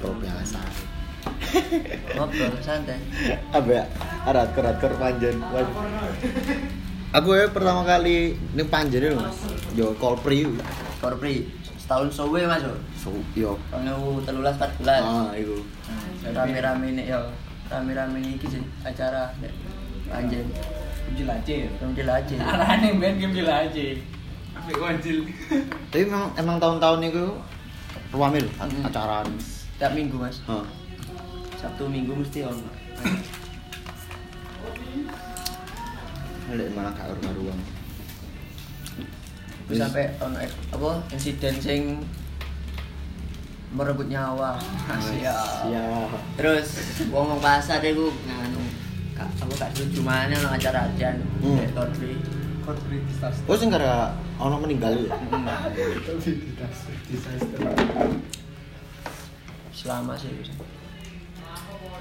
[0.00, 0.60] Kok biasa.
[2.16, 2.96] ngobrol santai
[3.52, 3.84] Apa ya?
[4.24, 5.36] Ada hardcore panjen.
[7.10, 9.36] Aku ya pertama kali ning panjen Mas.
[9.74, 10.46] Yo Kolpri.
[11.00, 13.56] korpri setahun sowe masuk So, yo.
[13.72, 13.88] tahun
[14.22, 15.58] telulas empat belas Ah, iku.
[16.30, 17.20] rame-rame nih yo
[17.66, 19.32] rame-rame nih sih acara
[20.06, 20.46] Panjen
[21.10, 21.66] jelajah.
[21.90, 23.96] Jelajah Arane ben game jelajah.
[25.90, 27.24] Tapi memang emang tahun-tahun itu
[28.10, 29.34] ruame lho Hmm.
[29.80, 30.66] Tiap minggu mas Heeh.
[31.56, 32.56] sabtu minggu mesti on
[36.50, 37.54] Lek malah gak karu-karuan.
[39.70, 41.82] Terus sampai on apa insiden sing
[43.70, 44.58] merebut nyawa.
[45.22, 45.38] Ya.
[46.34, 46.74] terus
[47.14, 48.66] wong wong pasar iku nganu
[49.14, 51.54] kak aku gak setuju mana no acara ajan Hmm.
[51.54, 51.70] hmm.
[51.72, 52.18] korpri
[52.60, 53.46] Corporate disaster.
[53.48, 55.16] Oh sing gara ono meninggal ya.
[59.80, 60.52] selama sih bisa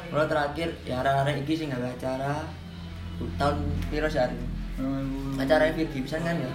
[0.09, 2.43] kalau terakhir ya arah-arah iki sih nggak acara
[3.37, 3.55] tahun
[3.87, 4.35] piro sih hari
[5.37, 6.49] acara Virgi bisa kan ya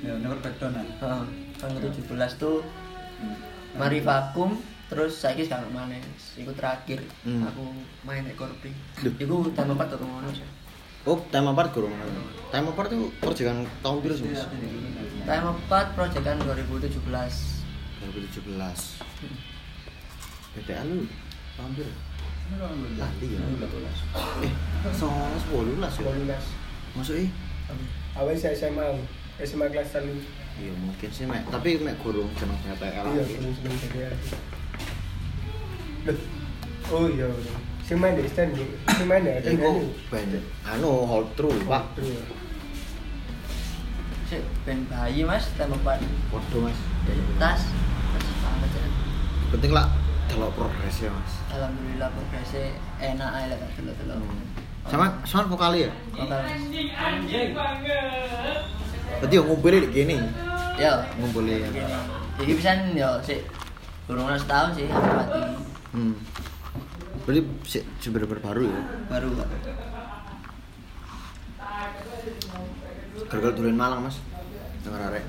[0.00, 0.80] Ya, nomor beton ah.
[0.80, 1.22] Heeh,
[1.60, 2.64] tahun ke 17 tuh
[3.74, 4.56] mari vakum
[4.88, 5.94] terus saya sekarang mana
[6.34, 7.44] ikut terakhir Hmm.
[7.44, 7.60] aku
[8.02, 9.12] main di korpri Duh.
[9.14, 10.42] itu tambah empat atau ngono sih
[11.00, 11.92] Oh, tema part kurang.
[12.48, 14.24] Tema part itu proyekan tahun biru sih.
[14.28, 14.44] Mas?
[15.24, 19.49] Time 4 proyekan 2017 2017.
[20.52, 21.06] BTA lu
[21.54, 21.92] tahun biru.
[22.96, 23.38] Lali ya.
[24.42, 24.52] Eh,
[24.90, 26.02] soalnya sepuluh lah sih.
[26.92, 27.30] Masuk ih.
[28.12, 28.86] Awal saya SMA,
[29.38, 30.10] SMA kelas satu.
[30.58, 33.32] Iya mungkin sih mek, tapi mek kurung jeneng BTA Iya, lagi.
[33.32, 33.98] sebelum sebelum jadi
[36.00, 36.16] Loh,
[36.90, 37.56] oh iya, bener.
[37.80, 39.84] si main di stand, si main ya, kan Iku anu.
[40.08, 40.32] band
[40.64, 41.84] anu hold true, Pak.
[41.96, 42.22] Iya.
[44.26, 46.00] sih ben bayi mas 4 Waduh,
[46.62, 46.78] Mas.
[47.36, 48.86] tas tas banget ya
[49.50, 49.86] Penting lah
[50.30, 51.32] delok progres ya, Mas.
[51.50, 52.64] alhamdulillah progresnya
[53.02, 54.14] enak aja lah dulu dulu
[54.88, 55.90] Sama sama vokal ya?
[56.14, 56.62] Vokal, Mas.
[59.20, 60.16] Berarti yang ngumpulin di gini.
[60.78, 61.60] ya Ngumpulin.
[61.68, 61.84] gini
[62.40, 63.40] jadi bisa ya sih
[64.06, 65.40] kurang setahun sih mati
[65.90, 66.14] Hmm.
[67.26, 68.80] Berarti si, si bener-bener baru ya.
[69.10, 69.28] baru
[73.26, 74.16] Gara-gara tulen Malang, Mas.
[74.82, 75.22] Dengar arek.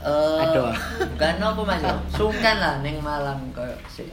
[0.00, 0.72] Eh Aduh.
[1.12, 1.94] bukan apa mas ya?
[2.08, 4.08] Sungkan lah neng Malang kayak si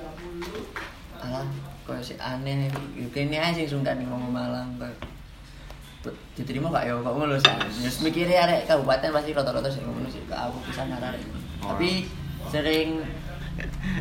[1.23, 1.47] alah
[1.87, 2.67] kayak si aneh
[3.15, 4.75] kini aja sih sungkan nih ngomong Malang
[6.03, 10.07] Be- diterima gak ya kok ngono sih terus mikirnya arek kabupaten pasti rata-rata sih ngono
[10.11, 11.21] sih gak aku bisa arek.
[11.63, 11.73] Oh.
[11.73, 12.05] tapi
[12.53, 13.01] sering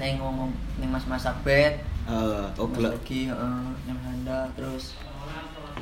[0.02, 0.50] neng ngomong
[0.82, 2.94] neng sabet Eh, oh Mas gelek.
[3.02, 4.94] Ogi, heeh, neng Handa terus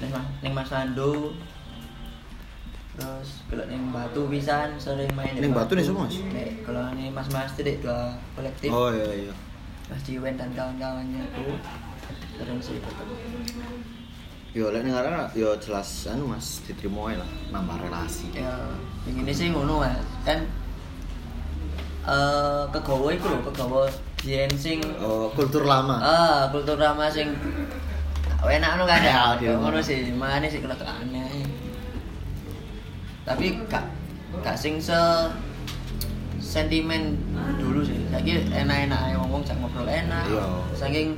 [0.00, 1.36] neng Mas neng Mas Lando
[2.94, 6.15] terus kalau neng Batu pisan sering main di Ning Batu nih semua, Mas?
[6.31, 9.34] Nek, kalau nih Mas Mas tidak dua kolektif Oh iya iya.
[9.91, 11.59] Mas Jiwen dan kawan-kawannya itu
[12.38, 13.15] sering sih ketemu
[14.55, 14.94] Yo lek ning
[15.34, 18.31] yo jelas anu Mas diterima lah, nambah relasi.
[18.31, 18.55] ya
[19.05, 20.47] yang ini sih ngono mas kan
[22.05, 23.82] eh kegawa itu loh kegawa
[24.25, 26.00] yen sing Oh, kultur lama.
[26.00, 27.34] ah kultur ramah sing
[28.44, 31.44] enak anu kan Ya, ngono sih makanya sih kalau aneh
[33.24, 33.84] tapi gak
[34.44, 34.96] gak sing se
[36.38, 37.16] sentimen
[37.56, 37.96] dulu sih.
[38.12, 40.28] Lagi enak-enak aja ngomong cak ngobrol enak.
[40.28, 40.44] Iya.
[40.76, 41.16] saking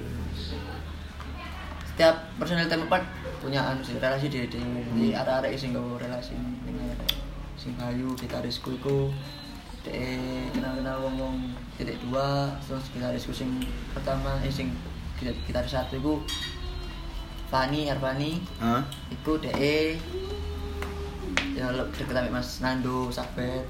[1.83, 3.03] setiap personel tempat
[3.43, 4.63] punya anu sih relasi dia dia.
[4.95, 6.39] Di arah-arah sing gak relasi
[7.57, 9.11] sing bayu gitarisku iku
[9.83, 9.99] de
[10.55, 13.59] kenal-kenal ngomong titik dua terus gitarisku sing
[13.91, 14.71] pertama eh sing
[15.19, 16.15] gitar- gitaris satu iku
[17.47, 18.43] Fani Arfani.
[18.59, 18.83] Hah?
[19.11, 19.99] iku DE
[21.57, 23.65] ya lo deket sama Mas Nando Sabet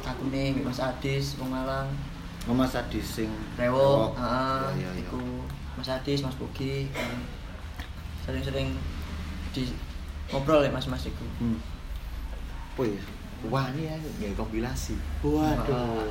[0.00, 1.92] aku nih Mas Adis Wong Malang
[2.48, 3.28] Oh, Mas Adi sing
[3.60, 5.04] Rewo, ah, Iya, iya, iya.
[5.04, 5.20] iku
[5.76, 6.88] Mas Adis, Mas Bogi,
[8.24, 8.72] sering-sering
[9.52, 9.68] di
[10.32, 11.28] ngobrol ya Mas Mas iku.
[11.36, 11.60] Hmm.
[12.80, 12.96] Wih,
[13.52, 14.96] wah ini ya, ya kompilasi.
[15.20, 16.08] Waduh.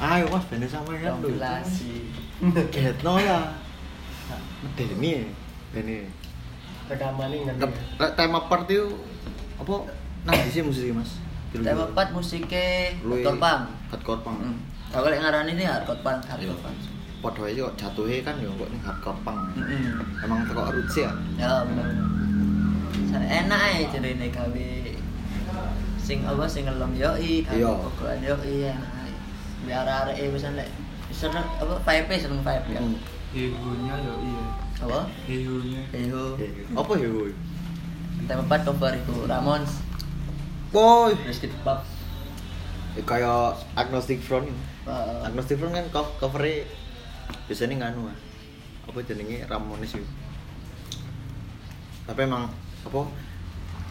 [0.00, 1.28] Ayo mas, bener sama ya lu.
[1.28, 2.08] Kompilasi.
[2.72, 3.52] Getno lah.
[4.64, 5.28] Medeni,
[5.76, 6.08] Bene.
[6.88, 7.68] Rekaman ini lek
[8.16, 8.96] Tema part itu
[9.60, 9.92] apa?
[10.24, 11.20] Nah, di sini musik mas.
[11.54, 13.62] Tema 4 musiknya Hardcore Punk.
[13.92, 14.38] Hardcore punk.
[14.42, 14.56] Hmm.
[14.90, 16.30] Kalau yang ngarani ini Hardcore Punk, Iya.
[16.50, 16.76] Hardcore Punk.
[17.24, 19.40] Padha aja kok jatuhnya kan ya kok ning hardcore punk.
[19.56, 19.96] Mm-mm.
[20.20, 21.08] Emang teko roots ya.
[21.40, 21.88] Ya bener.
[23.08, 24.68] Sa- Enak aja cerita gawe
[25.96, 27.70] sing apa sing ngelom yoi, gawe Iya.
[27.70, 29.16] pokokan yoi enak aja.
[29.64, 30.68] Biar arek e bisa lek
[31.08, 32.80] seneng apa vibe seneng vibe ya.
[32.80, 32.96] Hmm.
[33.32, 34.44] Egonya ya iya.
[34.84, 35.00] Apa?
[35.96, 36.22] Eho.
[36.76, 37.32] Apa ya, woy?
[38.28, 39.80] Tema 4 cover itu Ramones,
[40.74, 41.86] Boy, Biscuit Pop.
[43.06, 44.50] kayak agnostic front.
[44.86, 46.66] Uh, Agnostic front kan co- covernya
[47.48, 48.16] biasanya nganu ah.
[48.84, 50.04] apa jenenge Ramones itu
[52.04, 52.52] tapi emang
[52.84, 53.00] apa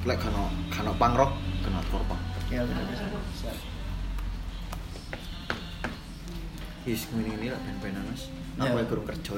[0.05, 1.33] lek kano kano punk rock
[1.65, 2.21] hardcore punk
[2.53, 3.49] ya bisa
[6.83, 7.63] Is ngene ini lah
[8.11, 8.27] mas.
[8.59, 8.67] Ya.
[8.67, 9.31] Aku ya kurang kerja.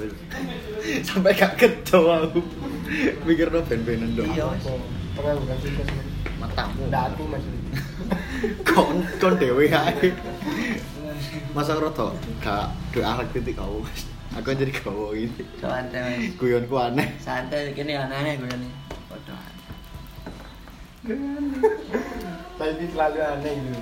[1.06, 2.42] Sampai gak kerja aku.
[3.30, 4.34] Mikirno band-bandan dong.
[4.34, 4.50] Iya,
[5.16, 5.24] Apa?
[5.24, 6.08] Pengangguran sukses men.
[6.38, 6.82] Matamu.
[6.92, 7.44] Ndak aku mas.
[8.68, 10.12] kon kon dhewe ae.
[11.56, 12.12] Masa rada
[12.44, 13.80] gak duwe akhlak titik kau.
[13.80, 14.04] Mas.
[14.36, 15.48] Aku jadi gawa gitu.
[15.64, 17.08] santai mas Guyonku aneh.
[17.24, 18.72] santai gini aneh-aneh gue nih
[19.08, 19.40] Waduh.
[22.60, 23.80] Tapi selalu aneh gitu.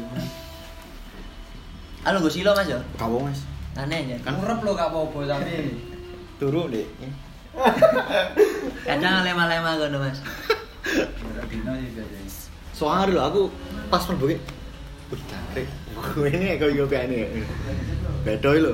[2.06, 3.42] Halo gue silo mas yo Gawa Mas.
[3.74, 5.74] aneh aja Kan Urep lo gak apa-apa tapi
[6.38, 6.86] turu deh.
[8.86, 10.22] kadang lema-lema gue mas
[11.54, 12.32] dino ya biasanya.
[12.74, 13.42] Soalnya lho aku
[13.94, 14.26] pas mlebu.
[14.34, 14.40] Wih,
[15.30, 15.68] jangkrik.
[15.94, 17.30] Gue ini kok yo kene.
[18.26, 18.74] Beda lho.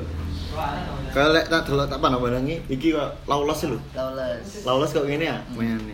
[1.12, 3.80] Kalau lek tak delok tak pandang-pandangi iki kok lawless lho.
[3.92, 5.94] lawless Lawless kok ngene ya mainane.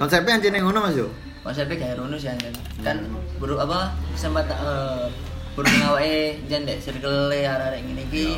[0.00, 1.08] Konsepnya anjene ngono Mas yo.
[1.40, 2.52] konsepnya kayak Rono sih kan
[2.84, 2.96] kan
[3.40, 5.08] baru apa sempat eh
[5.56, 8.36] baru ngawae jan dek circle arek ngene iki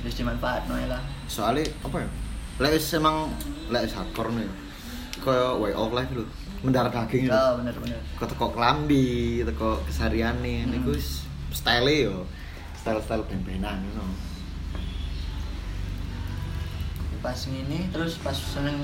[0.00, 2.08] terus dimanfaatno ya lah Soalnya apa ya?
[2.58, 3.30] Lek emang
[3.70, 4.50] lek hardcore nih.
[5.20, 6.24] Kayak way of life lho.
[6.60, 7.32] Mendarah daging lho.
[7.32, 9.08] oh bener bener Kok teko klambi,
[9.42, 10.70] teko kesehariane Hmm.
[10.70, 12.24] niku wis style yo.
[12.74, 14.08] Style-style ben-benan ngono.
[17.20, 18.80] pas ngene terus pas seneng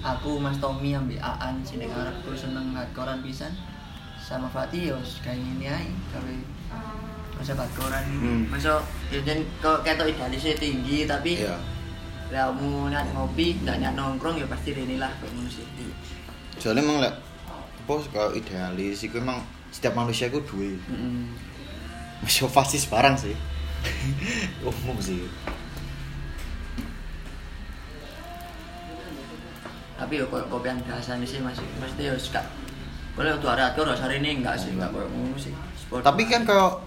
[0.00, 3.50] aku Mas Tommy ambil Aan sini ngarep aku seneng hardcorean pisan
[4.16, 6.34] sama Fatih yo kayak gini aja gawe
[7.34, 8.42] masa hardcorean Hmm.
[8.46, 8.78] masa
[9.10, 11.58] ya jan kok ketok idealisnya tinggi tapi Iya.
[12.30, 15.66] Lah mau niat ngopi nggak niat nongkrong ya pasti ini lah ngono sih
[16.60, 17.14] Soalnya emang lek
[17.80, 19.42] apa kalau idealis iku emang
[19.74, 20.78] setiap manusia iku duwe.
[20.86, 21.26] Mm-mm.
[22.22, 23.34] Masih fasis barang sih.
[24.68, 25.26] Umum sih.
[30.00, 32.48] tapi yo kok kopian biasa sih masih mesti yo gak
[33.12, 35.52] kalau tuh ada hardcore hari ini enggak sih enggak kayak ngono sih
[35.92, 36.80] Tapi kan kayak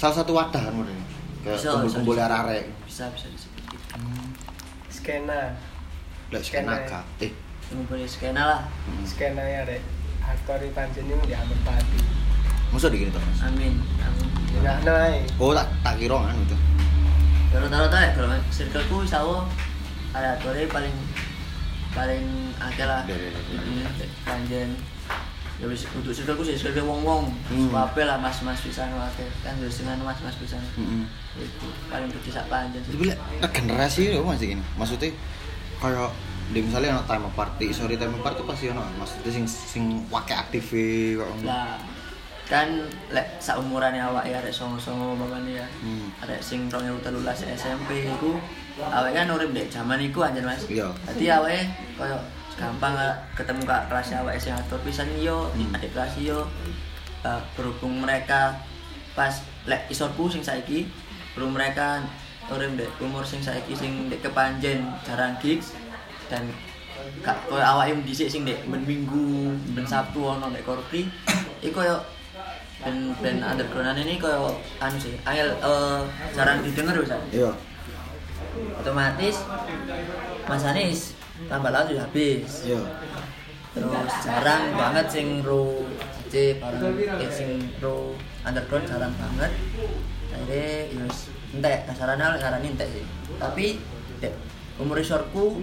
[0.00, 0.72] salah satu wadah kan
[1.44, 2.72] Bisa, kumpul-kumpul arek.
[2.88, 3.28] bisa bisa
[5.04, 5.52] Skena.
[6.32, 6.72] Lek Skena.
[6.72, 7.04] skena gak.
[7.20, 7.30] Eh,
[7.68, 8.60] ngumpul skena lah
[9.04, 9.84] Skena ya rek.
[10.18, 12.00] Hardcore pancen ini di Amber Pati.
[12.72, 13.38] masa dikini to, Mas?
[13.44, 14.28] amin amin
[14.58, 15.28] Ya naik.
[15.36, 16.56] Oh, tak tak kira kan itu.
[17.52, 19.36] kalau taruh taruh kalau circleku sawo
[20.10, 20.96] ada hardcore paling
[21.92, 22.24] paling
[22.56, 24.06] akeh lah Iya, iya, iya.
[24.24, 24.74] Panjen
[25.54, 27.70] ya wis untuk circleku sih circle wong wong Hmm.
[27.70, 31.06] kabeh lah mas mas bisa akeh kan terus dengan mas mas bisa Heeh.
[31.38, 33.06] itu paling sak panjen sih Tapi
[33.38, 34.62] regenerasi itu masih gini.
[34.74, 35.10] Maksudnya
[35.78, 36.10] kayak
[36.44, 38.82] di misalnya ono time party, sorry time party pasti ono.
[38.98, 40.74] Maksudnya sing sing wake aktif
[41.14, 41.46] kok ngono.
[41.46, 41.78] Lah
[42.44, 42.68] kan
[43.08, 45.66] lek saumuran awak ya arek songo-songo mamane ya.
[45.80, 46.10] Hmm.
[46.20, 47.08] Arek sing 2013
[47.54, 48.36] SMP iku
[48.78, 50.66] awake kan urip dek zaman iku anjen Mas.
[50.66, 50.90] Iya.
[51.06, 51.62] Dadi awake
[51.96, 52.18] koyo
[52.54, 55.74] gampang lah ketemu kak kelas awake sing atur pisan yo, Hmm.
[55.74, 56.46] adik kelas yo.
[57.24, 58.52] Eh, berhubung mereka
[59.16, 59.32] pas
[59.64, 60.84] lek isorku sing saiki
[61.32, 62.04] berhubung mereka
[62.52, 65.72] urip dek umur sing saiki sing dek kepanjen jarang gigs
[66.28, 66.44] dan
[67.24, 71.08] kak koyo awake dhisik sing dek ben minggu ben sabtu ono dek korpri
[71.64, 71.96] iku koyo
[72.84, 76.00] ben ben underground ini koyo anu sih angel eh,
[76.36, 77.56] jarang didengar bisa Iya.
[78.76, 79.40] otomatis
[80.44, 81.13] Mas Anis
[81.48, 82.50] tambah sudah habis.
[82.66, 82.82] Iya.
[83.74, 85.82] terus jarang banget sing ro
[86.30, 88.14] C bareng eh, sing ro
[88.46, 89.52] underground jarang banget.
[90.30, 91.82] Akhirnya yus entek.
[91.90, 93.04] Kasarannya ngarani entek sih.
[93.42, 93.82] Tapi
[94.22, 94.34] dek
[94.74, 95.62] umur isorku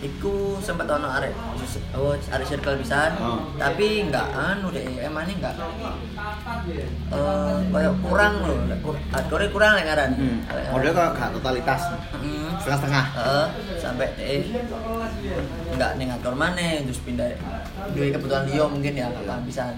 [0.00, 1.34] iku sempet ono arek
[1.92, 3.42] oh arek circle pisan Oh.
[3.58, 5.58] tapi enggak anu deh emang ini enggak
[7.10, 8.58] eh kayak kurang loh
[9.10, 10.38] hardcore kurang lek ngaran Hmm.
[10.70, 11.82] Model kok gak totalitas.
[12.14, 12.46] Heeh.
[12.62, 13.04] Setengah-setengah.
[13.18, 13.46] Heeh,
[13.76, 14.42] sampai deh
[15.74, 17.26] nggak nih ngatur mana terus pindah
[17.90, 19.74] dua kebutuhan dia mungkin ya apa bisa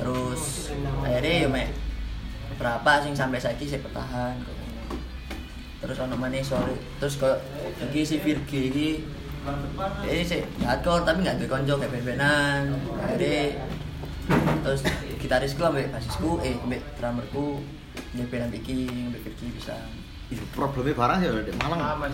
[0.00, 0.72] terus
[1.02, 1.68] akhirnya ya mek
[2.56, 4.56] berapa sing sampai saiki saya bertahan kok.
[5.84, 7.36] Terus ono mana sorry terus kok
[7.80, 8.88] lagi si Virgi ini
[10.08, 13.60] eh sih hardcore tapi nggak ada konco kayak bebenan akhirnya
[14.64, 14.80] terus
[15.20, 17.60] gitarisku ambek basisku eh ambek drummerku
[18.16, 19.76] ya benan iki ambek Virgi bisa
[20.32, 21.80] Iya, problemnya barang sih di Malang.
[21.84, 22.12] Aman.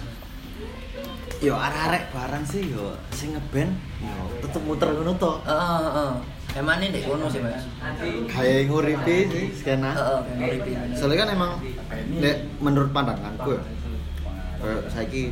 [1.38, 3.70] Yo arek-arek barang sih yo sing ngeband
[4.02, 5.32] yo tetep muter ngono to.
[5.46, 6.12] Heeh, heeh.
[6.50, 7.62] Emang ini dek kono sih, Mas.
[8.26, 9.94] Kayak nguripi sih skena.
[9.94, 10.70] Heeh, nguripi.
[10.98, 11.52] Soalnya kan emang
[12.18, 13.62] nek menurut pandanganku ya.
[14.58, 15.30] Kayak saiki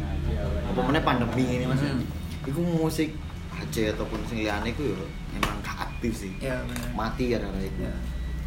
[0.71, 1.83] apa meneh pandemi ini Mas.
[1.83, 2.07] Hmm.
[2.47, 3.11] Iku musik
[3.59, 4.99] Aceh ataupun sing liyane iku yo
[5.35, 6.33] emang gak aktif sih.
[6.39, 6.63] Bener.
[6.95, 7.59] Mati ya iku.
[7.59, 7.93] Iya.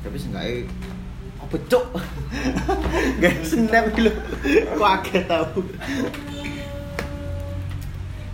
[0.07, 0.71] Tapi seenggaknya
[1.41, 1.85] apa cok
[3.21, 4.11] Gak snap lho.
[4.79, 5.59] Kaget tau.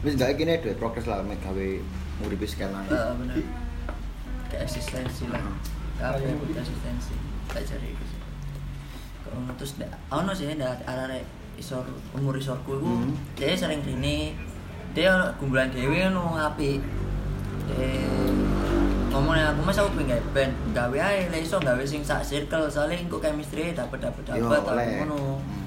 [0.06, 1.68] Wis gak kene duwe progres lah mek gawe
[2.22, 2.94] nguripi scan ae.
[2.94, 3.66] Eh, bener
[4.48, 5.42] kayak eksistensi lah.
[5.98, 7.16] Kabeh butuh eksistensi
[7.48, 8.20] tak cari itu sih.
[9.58, 11.24] Terus ndak ono sih ndak arek
[11.58, 13.16] isor umur isorku iku Hmm.
[13.34, 14.38] dia sering gini.
[14.94, 16.82] Dia kumpulan dhewe ngono apik.
[17.68, 18.08] Dia
[19.10, 20.54] ngomongnya aku mas aku pengen band.
[20.72, 22.70] Gawe ae lek iso gawe sing sak circle.
[22.70, 25.02] Soalnya engko chemistry Yo, dapet aku oleh.
[25.04, 25.42] ngono.
[25.42, 25.66] Hmm.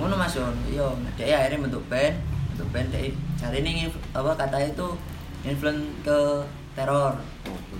[0.00, 2.16] ngono mas Yon iya dia akhirnya bentuk band.
[2.56, 4.88] Bentuk band dia cari ini apa katanya itu
[5.44, 6.18] influence ke
[6.76, 7.16] teror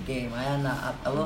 [0.01, 0.89] oke mayan lah.
[0.89, 1.23] Ap- apa?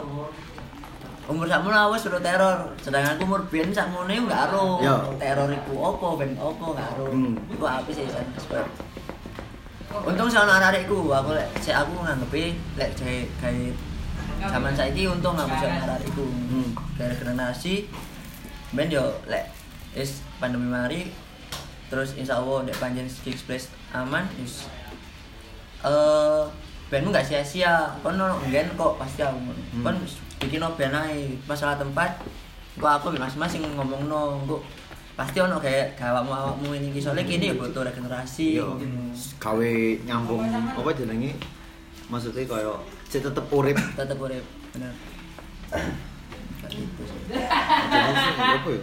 [1.25, 2.69] Umur sakmu lah wis sudah teror.
[2.77, 4.95] Sedangkan aku umur ben sakmu nih nggak Yo.
[5.17, 7.33] teror iku opo ben opo nggak aro Hmm.
[7.49, 8.27] iku apa sih san.
[9.95, 13.65] Untung sama anak adikku aku lek saya aku nganggepi lek jahe gawe
[14.45, 16.69] zaman saiki untung aku sama anak adikku Hmm.
[16.93, 17.87] gara generasi.
[18.69, 19.49] Ben yo lek
[19.95, 21.09] is pandemi mari
[21.87, 24.67] terus insya Allah dek panjen gigs place aman is
[25.81, 26.43] eh
[26.85, 29.39] bandmu nggak sia-sia kon no gen kok pasti aku
[29.75, 29.83] Hmm.
[29.83, 29.95] kon
[30.39, 32.21] bikin no band ae masalah tempat
[32.77, 34.61] kok aku masing-masing ngomong no kok
[35.15, 38.75] pasti ono kayak gawakmu awakmu ini soalnya kini ya butuh regenerasi Yo,
[39.39, 39.71] gawe
[40.03, 40.43] nyambung
[40.75, 41.39] apa jenenge?
[42.11, 42.75] Maksudnya kaya
[43.07, 43.79] cek tetep urip.
[43.99, 44.43] tetep urip
[44.75, 44.91] bener
[46.67, 48.79] gitu ya?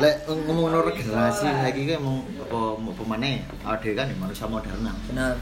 [0.00, 3.40] Lek ngomong regenerasi saiki ki emang apa apa maneh?
[3.64, 4.84] Ade kan ya manusia modern.
[5.08, 5.32] bener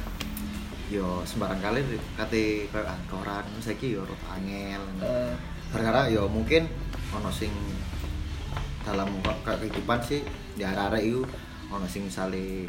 [0.90, 1.86] Yo sembarang kali
[2.18, 4.82] kate kaya angkoran saiki yo rada angel.
[5.70, 6.66] Perkara yo mungkin
[7.14, 7.54] ono sing
[8.82, 9.06] dalam
[9.46, 10.26] kehidupan sih
[10.58, 11.22] di arah-arah itu
[11.70, 12.66] ono sing misale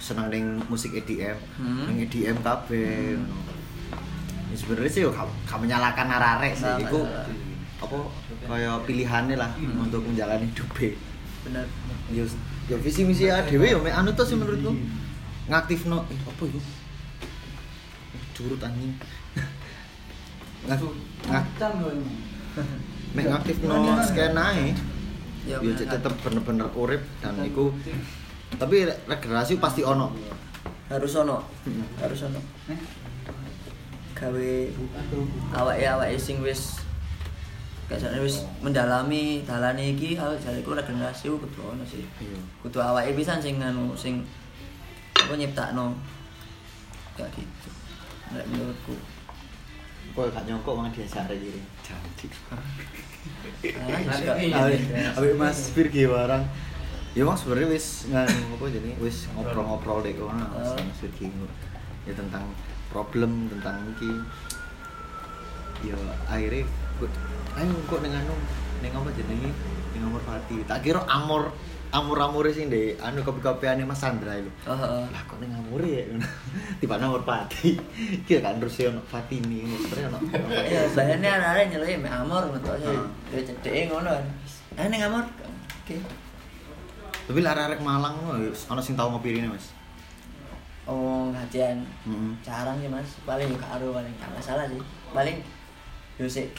[0.00, 1.84] seneng ning musik EDM, Hmm.
[1.92, 3.52] ning EDM kabeh ngono.
[4.48, 7.04] Ya sebenarnya sih yo gak gak menyalahkan arah-arah sih, Nah, iku
[7.78, 7.98] apa
[8.48, 10.96] kayak pilihannya lah untuk menjalani hidupnya.
[11.44, 11.64] bener
[12.08, 12.24] Yo
[12.66, 14.72] yo visi misi dhewe yo anu to sih menurutku.
[15.52, 16.60] Ngaktifno eh, apa iku?
[18.38, 18.94] Curut anjing.
[20.64, 20.78] Ngak
[21.26, 22.10] ngak Macam loh ini.
[23.08, 24.70] mek ngaktifno skena e.
[25.42, 25.88] ya Yo bener.
[25.88, 27.72] tetep bener-bener urip dan iku
[28.52, 30.12] tapi re- regenerasi pasti ono.
[30.86, 31.40] harus ono
[31.96, 32.76] harus ono Eh,
[34.12, 34.50] gawe
[35.54, 36.80] awake awake sing wis
[37.86, 42.40] kasane wis mendalami dalane iki jariku regenerasi ku kudu ono sih Iya.
[42.60, 44.20] kudu awake pisan sing anu sing
[45.14, 45.96] apa nyiptakno
[47.14, 47.68] kayak gitu
[48.30, 48.94] nek menurutku
[50.08, 51.62] Kok gak nyongkok mang diasare iki.
[51.80, 52.26] Janji.
[53.62, 54.50] Karena Balik juga- iki.
[54.50, 54.74] Awe
[55.14, 56.44] awe Mas Virgi barang.
[57.12, 60.64] Ya Mas sebenarnya wis apa jadi wis ngobrol-ngobrol dek kono Oh.
[60.66, 61.28] sama Mas Virgi.
[62.02, 62.50] Ya tentang
[62.88, 64.10] problem tentang iki.
[65.84, 65.94] Ya
[66.26, 66.66] akhirnya
[67.54, 68.34] ayo kok ning anu
[68.80, 69.50] ning apa jenenge
[69.92, 70.56] ning Amor Pati.
[70.64, 71.54] Tak kira Amor
[71.88, 74.50] Amur-amure sing ndek anu kopi-kopiane Mas Sandra itu.
[74.62, 76.04] heeh Lah kok ning Amur ya?
[76.78, 77.80] Tiba Amor Pati.
[78.28, 80.18] Ki kan terus ono Fatini sebenarnya ono.
[80.20, 80.68] Fatini.
[80.68, 82.12] ya bayane arek nyeluki mek
[82.76, 83.04] sih Heeh.
[83.30, 84.24] dia cedeke ngono kan
[84.76, 85.24] ah ning amor
[85.82, 85.96] oke
[87.28, 89.72] Tapi lah arek Malang ya, ono sing tau ngopi rene Mas.
[90.84, 92.32] oh ngajian Heeh.
[92.40, 94.80] jarang sih mas paling juga karo paling gak masalah sih
[95.10, 95.36] paling
[96.16, 96.52] yo sik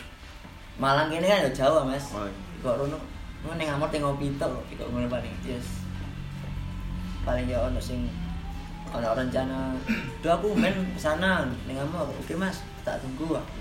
[0.75, 2.33] Malang kene kan jauh mas Oh, iya.
[2.61, 2.97] kok rono
[3.43, 5.85] ngono ning amor teng ngopi tok kok ngono paling yes
[7.23, 8.11] paling yo ono sing
[8.91, 9.75] ono rencana
[10.19, 13.59] do aku main ke sana ning amor oke mas tak tunggu aku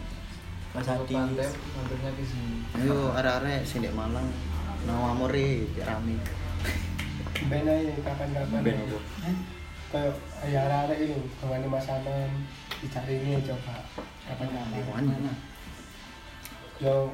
[0.77, 2.61] Mas Adi pantainya ke sini.
[2.77, 4.29] Ayo arek-arek sing ndek Malang
[4.85, 6.21] nang Amore rame.
[7.49, 8.61] Ben aja kapan-kapan.
[8.61, 8.99] Ben apa?
[9.89, 10.15] Kayak
[10.53, 12.31] ya ada ini, ke mana Mas Anon
[12.85, 13.81] dicari ini coba
[14.29, 15.09] kapan-kapan.
[15.09, 15.33] Mana?
[16.79, 17.11] Yo,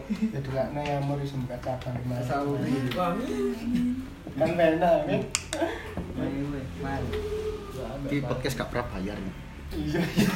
[0.77, 3.97] yang mau disembah cabang Mas ini.
[4.37, 5.21] Kan benar kan?
[8.05, 9.35] Iki podcast gak pernah bayar nih.
[9.75, 10.31] Iya, iya.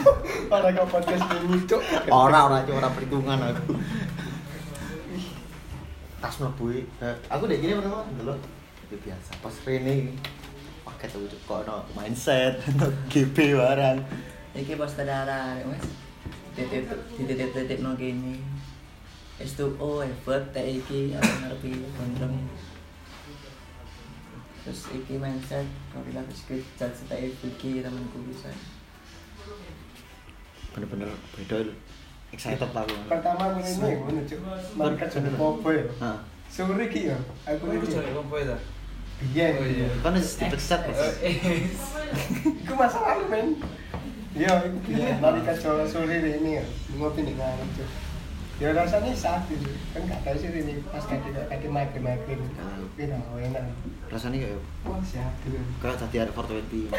[0.49, 2.09] Orang kau podcast ini cok.
[2.09, 3.77] Ora ora cuma ora perhitungan aku.
[6.19, 6.81] Tas mlebu e.
[7.05, 8.41] Eh, Aku dek gini pernah delok.
[8.89, 9.31] Itu biasa.
[9.45, 10.17] Pas Rene
[10.89, 13.99] paket aku kok ono mindset, ono GB barang.
[14.59, 15.87] iki poster darah mas
[16.59, 18.43] titik titik titik no gini
[19.39, 22.37] S2O effort teh iki aku ngerti gondrong
[24.67, 25.65] terus iki mindset
[25.95, 28.51] kalau kita script chat setai iki temanku bisa
[30.75, 31.75] Bener-bener beda lho.
[32.29, 32.93] Excited aku.
[33.09, 34.41] Pertama aku ini ngono cok.
[34.77, 35.85] Market jadi popo ya.
[35.89, 36.19] Heeh.
[36.53, 37.19] Sore ki ya.
[37.49, 37.89] Aku Aku ini.
[37.89, 38.57] itu kompo itu.
[39.33, 39.47] Iya.
[39.57, 39.89] Oh, iya.
[40.05, 41.01] Kan wis dipecat Mas.
[42.63, 43.49] Iku masa lalu men.
[44.37, 45.41] Iya, iku biyen mari
[45.89, 46.65] sore ini ya.
[46.95, 47.69] Ngopi ning ngarep.
[48.59, 49.55] Ya rasanya satu
[49.95, 52.41] kan gak tahu sih ini pas kaki kaki migrain migrain.
[52.99, 53.63] Pira enak.
[54.11, 55.55] rasanya kayak Wah satu.
[55.79, 56.91] kayak tadi ada 420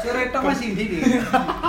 [0.00, 1.02] Sore tok masih ndi nih.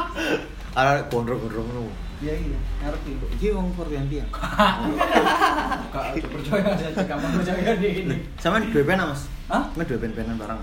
[0.79, 1.86] ada gondrong-gondrong nu
[2.19, 3.12] Iya iya, ngerti.
[3.31, 4.25] iki wong 420 ya
[5.93, 8.15] Gak ada percaya saja kamu percaya di ini.
[8.36, 9.63] sama dua pen mas Hah?
[9.69, 10.62] sama dua pen penan barang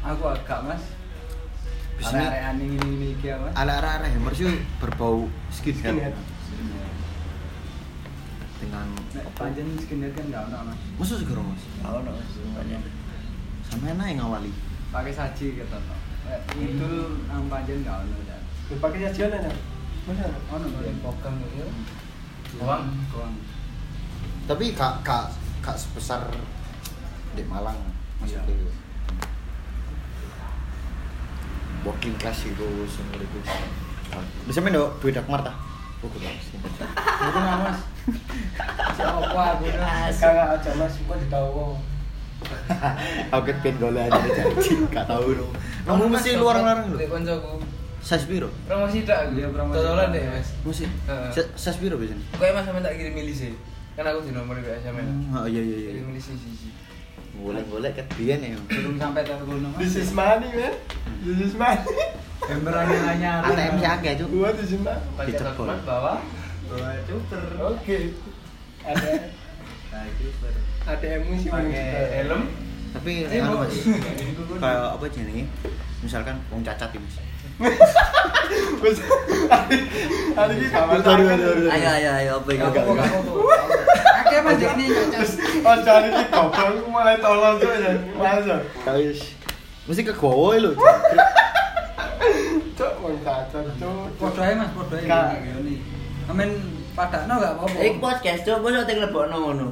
[0.00, 0.82] Aku agak mas.
[1.98, 3.52] Bisnya- Arek aneh ini ini iki mas.
[3.52, 4.46] ala arah arah hammer sih
[4.78, 6.14] berbau skinhead Skinhead.
[8.58, 8.86] dengan
[9.34, 10.78] panjen skinhead kan gak ono mas.
[10.94, 12.12] masa segera mas Tahu no,
[12.54, 12.80] banyak.
[13.64, 14.52] sama enak yang ngawali
[14.88, 15.98] Pakai saji gitu toh.
[16.56, 16.90] Itu
[17.26, 18.40] nang panjen gak ono dan.
[18.66, 19.52] Dipakai sajian enak.
[20.06, 20.32] Mana?
[20.48, 21.04] Ono Yang kan.
[21.04, 21.68] pokang gitu.
[22.56, 23.34] Goang, goang.
[24.48, 25.28] tapi kak kak
[25.60, 26.24] kak sebesar
[27.36, 27.76] di Malang
[28.16, 28.48] maksudnya
[31.78, 31.86] Iya.
[31.86, 33.38] working class itu semua itu
[34.44, 35.54] bisa main dong duit dak marta
[35.98, 37.78] oh gue Itu mah mas.
[38.94, 40.08] Siapa aku dah.
[40.08, 41.74] Kagak aja mas, gua ditahu.
[43.28, 45.50] aku pengen golek aja deh, janji gak tahu dong
[45.82, 47.58] kamu mesti luar larang lho koncoku.
[47.98, 49.34] size biro Promosi tak?
[49.34, 50.14] Iya, promosi Totolan tak.
[50.14, 50.48] deh, Mas.
[50.62, 50.84] mesti
[51.54, 53.50] size biro biasanya Pokoknya Mas sampe tak kirim milisi.
[53.92, 55.02] Kan aku di nomor ke SMS.
[55.34, 56.70] oh iya iya iya Kirim milisi siji.
[56.70, 56.87] boleh
[57.38, 59.78] boleh kan biyen ya Belum sampai telepon mas.
[59.78, 60.74] This is money man.
[61.22, 61.86] This is money.
[62.40, 64.82] Gambarannya hanya ATM sih akeh cuk Gua di sini.
[65.14, 66.18] Pakai telepon bawa.
[66.66, 67.42] Bawa cuper.
[67.68, 67.98] Oke.
[68.82, 69.10] Ada
[69.88, 70.04] Nah,
[70.86, 71.84] ada emosi Pakai
[72.18, 72.42] helm.
[72.88, 73.76] tapi mau- mas
[74.50, 75.44] kayak apa jenenge
[76.00, 77.16] misalkan wong cacat ini mas.
[80.30, 80.66] Hari ini.
[81.68, 82.68] Ayo ayo ayo apa itu?
[84.44, 85.30] Mas ini ngacas.
[85.62, 87.92] Oh, jadi ini goblok aku mulai tolong tuh ya.
[88.14, 88.56] Masa.
[88.86, 89.34] Kais.
[89.88, 90.70] Mesti ke gowo lho.
[92.78, 94.06] Cok, mau cacat, cok.
[94.20, 95.06] Podo ae mas, podo ae.
[95.06, 95.42] Kak.
[95.42, 95.74] Ngene.
[96.28, 96.50] Amen
[96.98, 97.78] padakno gak apa-apa.
[97.78, 99.66] Ik podcast coba bos tek lebokno ngono.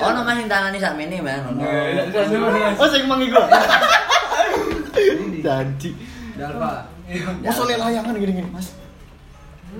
[0.00, 1.60] Ono mas sing tangani sakmene men ono.
[2.80, 3.44] Oh sing mang iku.
[4.96, 5.44] Ini.
[5.44, 5.92] Janji.
[7.44, 8.74] Mosok lek layangan gini-gini, Mas.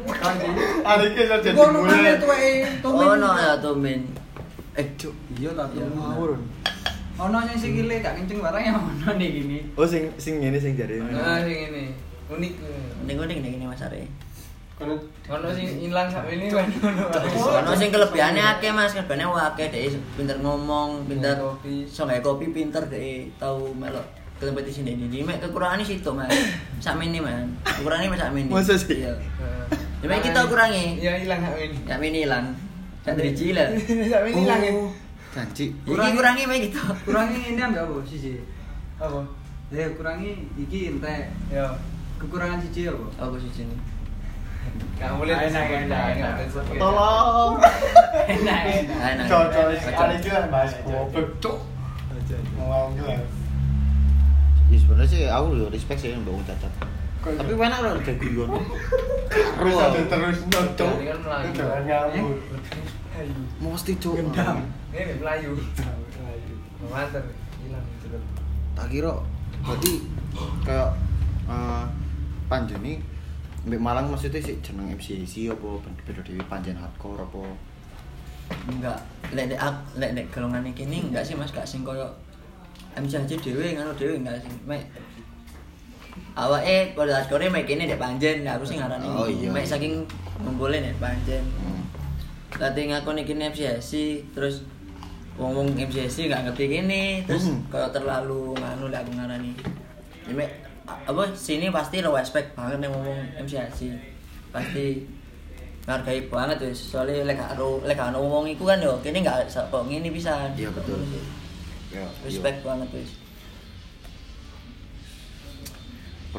[0.07, 2.15] Hari ini saya jadi mulai.
[2.21, 3.07] tumin.
[3.19, 4.01] Ono ya tumin.
[4.77, 5.15] Eh, cuk.
[5.41, 5.91] Iya ta tumin.
[5.97, 6.31] Ngawur.
[7.17, 9.59] Ono yang sikile gak kenceng barang yang ono nih gini.
[9.75, 11.01] Oh sing sing ngene sing jare.
[11.01, 11.85] Nah, sing ini.
[12.31, 12.53] Unik.
[13.09, 14.03] Ning ngene ning ngene Mas Are.
[15.33, 17.73] Ono sing ilang sak ini kan ono.
[17.75, 23.73] Sing kelebihane akeh Mas, kelebihane akeh dhek pinter ngomong, pinter gawe kopi pinter dhek tau
[23.73, 24.05] melok
[24.37, 26.29] kompetisi ini ini mek kekurangane situ mas
[27.25, 27.49] man
[27.81, 29.01] kurangane mas sakmene Masa sih?
[29.01, 29.17] iya
[30.07, 31.77] ya mek kita kurangi Iya, ilang sak ini.
[31.83, 32.47] sakmene ilang
[33.03, 33.67] sak driji lah
[34.07, 34.73] Sak ini ilang ya.
[35.35, 35.67] Janji.
[35.75, 38.39] iki kurangi mek kita Kurangi ini ambek apa siji?
[39.03, 39.21] Apa?
[39.75, 41.27] Eh kurangi iki entek.
[41.51, 41.67] Ya.
[42.23, 43.05] Kekurangan siji apa?
[43.19, 43.77] apa sih sini
[44.97, 46.35] Gak boleh Enak, enak.
[46.75, 47.55] Tolong.
[48.35, 49.27] Enak enak.
[49.31, 51.57] Cocok ini lah bahas goblok, cok.
[52.59, 53.31] Ngomong jelas.
[54.67, 56.73] Ya sebenarnya sih aku yo respect sih mbak wong cacat.
[57.27, 58.51] Tapi enak lho ada guyon.
[59.31, 60.39] Terus ada terus
[60.79, 60.95] cok.
[61.57, 62.39] Jangan ngambut.
[63.59, 64.15] Mesti cuk.
[64.15, 64.57] Gendam.
[64.95, 65.53] Ini Melayu.
[66.87, 67.25] Manter.
[67.61, 67.85] Hilang.
[68.77, 69.13] Tak kira
[69.65, 69.93] berarti
[70.63, 70.91] kayak
[71.49, 71.85] eh
[72.47, 73.01] panjen nih
[73.67, 77.43] Mbak Malang maksudnya sih jeneng MCC apa beda dewi panjen hardcore apa
[78.71, 78.99] enggak
[79.35, 82.07] lek lek ak- lek lek golongan ini enggak sih mas gak sing koyo
[82.95, 84.87] MC aja dhewe ngono dhewe enggak sing mek
[86.35, 89.49] awake kalau hardcore mek kene dek panjen sing ngarani Oh, iya.
[89.49, 90.05] mek saking
[90.39, 91.83] ngumpulin dek panjen Hmm.
[92.57, 94.65] Dadi ngaku iki MCSI terus
[95.37, 97.61] wong-wong MCSI nggak ngerti gini terus Hmm.
[97.69, 99.53] kayak terlalu nganu lah aku ngarani
[100.27, 100.51] Ya, mek,
[100.85, 103.89] apa sini pasti lo respect banget nih ngomong MCSI
[104.51, 105.05] pasti
[105.85, 109.23] ngargai banget wis soalnya lek gak ro lek gak ono wong iku kan yo kene
[109.23, 110.99] nggak kok ngene bisa Iya, betul.
[111.95, 113.11] Ya, respect banget wis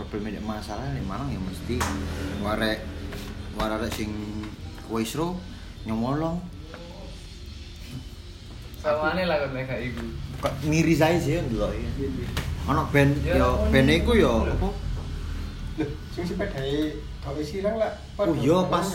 [0.05, 1.81] problemnya masalah di Malang ya mesti
[2.45, 2.86] warek
[3.57, 4.13] warek sing
[4.86, 5.33] kuisro
[5.89, 6.38] nyomolong.
[8.77, 10.05] Sawane lah nek gak iku.
[10.38, 11.89] kok miris aja sih ndelok ya
[12.69, 13.73] ono band Ya, yo ono.
[13.73, 14.69] band iku yo apa?
[15.81, 16.93] Loh, sing sepedai
[17.25, 17.97] kau silang lah.
[18.21, 18.86] oh iya pas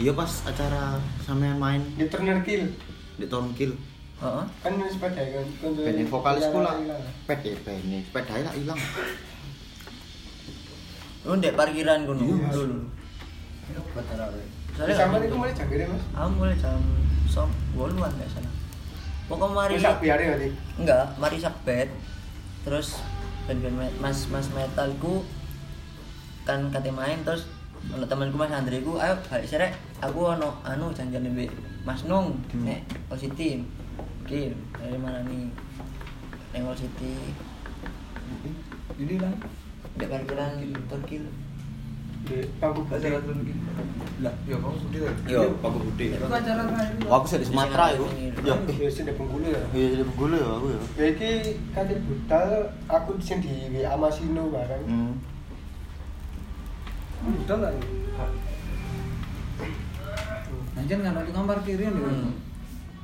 [0.00, 1.84] iya pas acara sampean main.
[2.00, 2.72] Di turner kill.
[3.20, 3.76] di Tonkil
[4.24, 4.44] heeh.
[4.64, 5.46] Kan sepeda kan.
[5.60, 6.74] band vokalisku lah
[7.28, 8.80] pede band sepeda lah hilang
[11.22, 12.78] lu ndek parkiran kono Iya, dulu
[14.70, 16.00] Terus sama itu mulai jagere mas.
[16.10, 16.80] aku mulai jam
[17.26, 18.50] som boluan nggak sana
[19.28, 20.48] pokoknya mari sak biare berarti.
[20.74, 21.88] enggak mari sakbet
[22.60, 22.98] terus
[23.44, 25.22] band-band mas mas metalku
[26.42, 27.46] kan kate main terus
[27.86, 31.48] ono temanku Mas Andre ku ayo balik serek aku ono anu janjian mbek
[31.80, 32.64] Mas Nung Hmm.
[32.66, 33.64] nek City
[34.20, 35.48] Oke, dari mana nih?
[36.50, 37.16] Neng All City
[38.96, 39.32] Ini lah.
[39.96, 40.50] Dek parkiran
[40.86, 41.24] Turkil
[42.20, 43.32] Di pangku Acara putih.
[43.32, 43.52] Turki.
[44.20, 45.14] Lah, ya kamu sedih kan?
[45.24, 46.06] Yo, Pak Budi.
[46.12, 47.06] Itu acara itu?
[47.08, 48.04] Aku sih di Sumatera itu.
[48.44, 49.62] Ya, Ya sing di Bengkulu ya.
[49.72, 50.80] iya di Bengkulu ya aku ya.
[51.00, 51.30] Ya iki
[51.72, 52.48] kate budal
[52.86, 54.84] aku sing di WA Masino bareng.
[54.84, 55.12] Hmm.
[57.24, 57.72] Udah lah.
[60.76, 62.04] Anjir nggak ada tukang parkirin ya.
[62.04, 62.32] Hmm.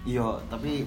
[0.06, 0.84] Iya, tapi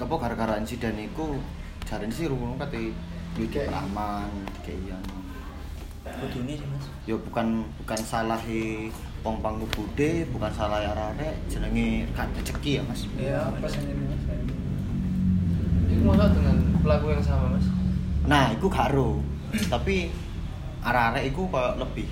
[0.00, 1.36] apa gara-gara insiden iku
[1.84, 2.92] jarene sih rungu kate
[3.32, 4.28] duit aman
[4.60, 5.04] kayak yang
[6.02, 6.86] Kudu ini sih mas.
[7.06, 8.40] Ya bukan bukan salah
[9.22, 13.06] wong pangku bude bukan salah arek jenenge kan rezeki ya mas?
[13.14, 14.22] Iya, apa ini mas?
[15.86, 17.66] Itu masa dengan pelaku yang sama mas?
[18.22, 19.18] nah iku karo
[19.66, 20.14] tapi
[20.78, 22.06] arek-arek iku kayak lebih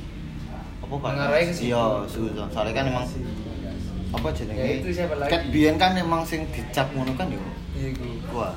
[0.82, 2.46] apa kayak Mengarai ke iya sudah.
[2.50, 3.06] Soalnya kan emang
[4.10, 4.58] apa jenenge?
[4.58, 5.50] Ya, itu siapa lagi?
[5.54, 7.42] biyen kan emang sing dicap ngono kan yo.
[7.74, 7.94] Iya
[8.30, 8.54] gua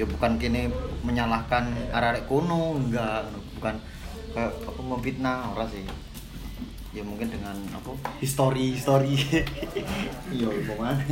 [0.00, 0.72] ya bukan kini
[1.04, 3.28] menyalahkan arek kono enggak.
[3.60, 3.76] Bukan
[4.32, 5.84] kayak apa memfitnah ora sih.
[6.96, 9.14] Ya mungkin dengan apa history history
[10.34, 11.04] iya gimana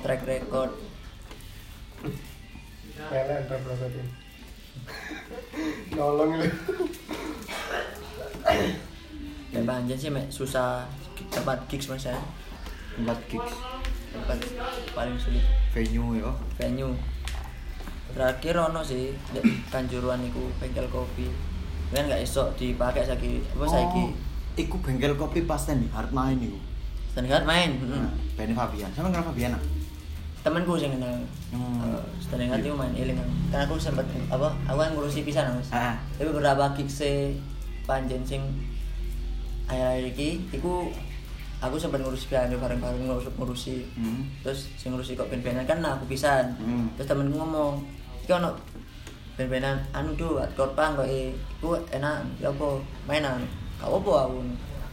[0.00, 0.72] Track record.
[2.96, 4.02] Pelan ta berarti.
[5.92, 6.48] Nolong lu.
[9.52, 10.88] Kayak banjir sih mek susah
[11.28, 12.16] tempat gigs mas ya.
[12.96, 13.54] Tempat gigs.
[14.10, 14.38] Tempat
[14.96, 15.44] paling sulit.
[15.76, 16.30] Venue ya.
[16.58, 16.96] Venue
[18.18, 19.38] terakhir ono sih di
[19.70, 21.30] kanjuruan iku bengkel kopi
[21.94, 24.10] kan nggak esok dipakai saiki apa saiki Oh,
[24.58, 26.58] iku bengkel kopi pas nih hard main iku
[27.14, 28.34] standar main nah, hmm.
[28.34, 29.62] Benny Fabian sama kenal Fabian ah?
[30.42, 31.14] temanku sih kenal
[31.48, 31.80] Hmm.
[31.80, 35.70] uh, standar itu main iling kan karena aku sempat apa aku kan ngurusi pisan mas
[35.72, 37.38] ah tapi beberapa gigs e
[37.88, 38.42] panjen sing
[39.64, 40.92] akhir-akhir iki iku
[41.58, 44.44] aku sempat ngurusi piano bareng-bareng ngurus ngurusi hmm.
[44.44, 46.92] terus sing ngurusi kok band-bandan kan aku pisan Hmm.
[47.00, 47.80] terus temenku ngomong
[48.28, 48.52] iki ono
[49.40, 50.36] band-bandan anu do
[50.76, 51.32] punk kok eh
[51.64, 52.76] ku enak ya apa
[53.08, 53.40] mainan
[53.80, 54.44] gak apa aku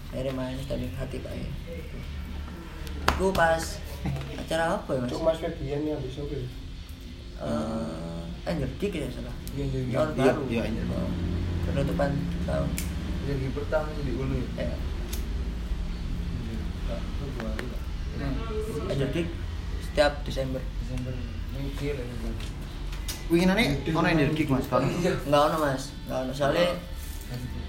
[0.08, 1.52] saya main tadi hati kayak
[3.12, 3.60] aku pas
[4.40, 6.40] acara apa ya mas Cuk Mas Febian yang besok ya.
[7.44, 9.92] eh Angel Gig ya salah Iya, Angel Gig.
[10.00, 10.86] tahun Iya, baru iya, Angel.
[10.96, 11.12] Oh,
[11.68, 12.12] penutupan
[12.48, 12.70] tahun
[13.28, 14.64] Jadi pertama sih di Ulu ya.
[14.64, 14.78] ya
[18.88, 19.28] Angel Gig
[19.84, 21.12] setiap Desember Desember.
[21.52, 22.55] Ini kira ini.
[23.30, 25.84] Winginane ono energi mas kalau nggak ono mas.
[26.06, 26.32] Nggak ono.
[26.34, 26.68] Soalnya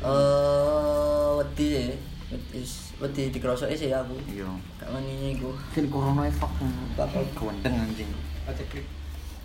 [0.05, 1.87] eh wedi sih
[2.29, 2.61] wedi
[3.01, 4.17] wedi dikerosok sih aku.
[4.29, 4.49] Iya.
[4.81, 6.51] Gak wani iku kan corona efek
[6.97, 7.25] Bakal.
[7.33, 8.11] kewendeng anjing.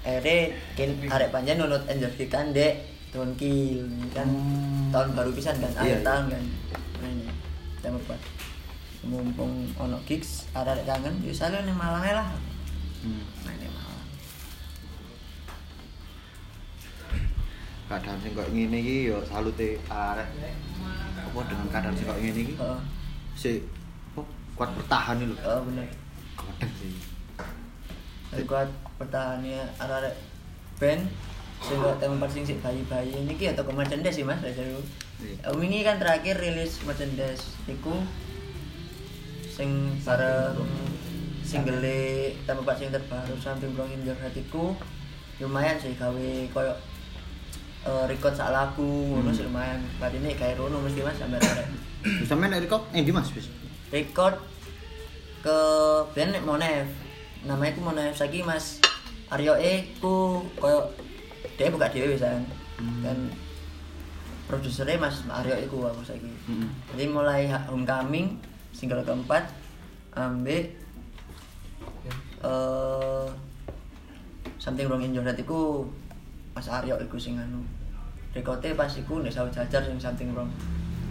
[0.01, 0.37] Akhirnya
[0.73, 2.83] kan arek panjang nunut energi kan dek
[3.15, 4.27] tahun kil kan.
[4.91, 5.71] Tahun baru pisan kan?
[5.71, 6.05] Iya, akhir iya.
[6.07, 6.43] tahun kan?
[7.01, 7.25] Ini
[7.81, 8.19] jam empat
[9.01, 12.27] mumpung ono gigs ada arek kangen ya saya ning Malang lah.
[13.01, 13.25] Hmm.
[17.91, 20.29] Keadaan sing kok ngene iki yo salute arek.
[21.27, 22.55] Apa dengan keadaan sing kok ngene iki?
[22.55, 22.79] Heeh.
[23.35, 23.51] si
[24.15, 24.23] apa?
[24.55, 25.35] Kuat bertahan lho.
[25.43, 25.91] Oh bener.
[26.39, 26.91] Kewendeng sih.
[28.47, 30.15] Kuat pertahannya arek
[30.79, 31.03] band.
[31.61, 33.11] Sehingga teman sing sik bayi-bayi.
[33.11, 34.81] Ini ki atau ke merchandise sih mas dulu
[35.21, 35.53] Iya.
[35.53, 37.93] Om ini kan terakhir rilis merchandise iku.
[39.45, 40.57] Sing bareng
[41.45, 44.73] single tempat sing terbaru samping Blong Injur hatiku
[45.37, 46.73] lumayan sih gawe koyo
[47.81, 49.45] eh, record sak lagu ngono Hmm.
[49.45, 49.79] lumayan.
[49.99, 51.67] Ini kayak Rono mesti mas sampai arek.
[52.01, 53.29] Bisa main kok eh di mas?
[53.29, 53.49] Bis
[53.89, 54.37] record
[55.41, 55.57] ke
[56.13, 56.87] band nek Monev
[57.41, 58.77] namanya ku Monev saiki Mas.
[59.27, 60.91] Aryo E ku koyo
[61.55, 62.45] dia buka dhewe wisan
[62.77, 63.01] Hmm.
[63.01, 63.17] dan
[64.45, 66.29] produsernya Mas Aryo E ku aku saiki.
[66.45, 66.69] Mm-mm.
[66.91, 68.37] jadi mulai Homecoming
[68.71, 69.49] single keempat
[70.11, 70.73] ambek
[72.41, 73.25] eh
[74.57, 75.85] something wrong in your head iku
[76.51, 77.63] Mas Aryo iku sing anu
[78.31, 80.51] recordnya pas iku nek sawet jajar sing something wrong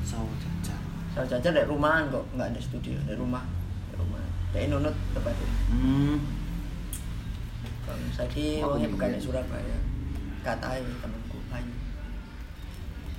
[0.03, 0.77] sawo jajar
[1.11, 3.43] Salah jajar dari rumahan kok, nggak ada studio, dari rumah,
[3.91, 4.23] dari rumah.
[4.55, 5.51] Dari nunut tepatnya.
[5.67, 6.17] hmm
[7.83, 8.93] Kalau orangnya bingung.
[8.95, 9.79] bukan dari Surabaya,
[10.47, 11.75] katanya temanku Ayu.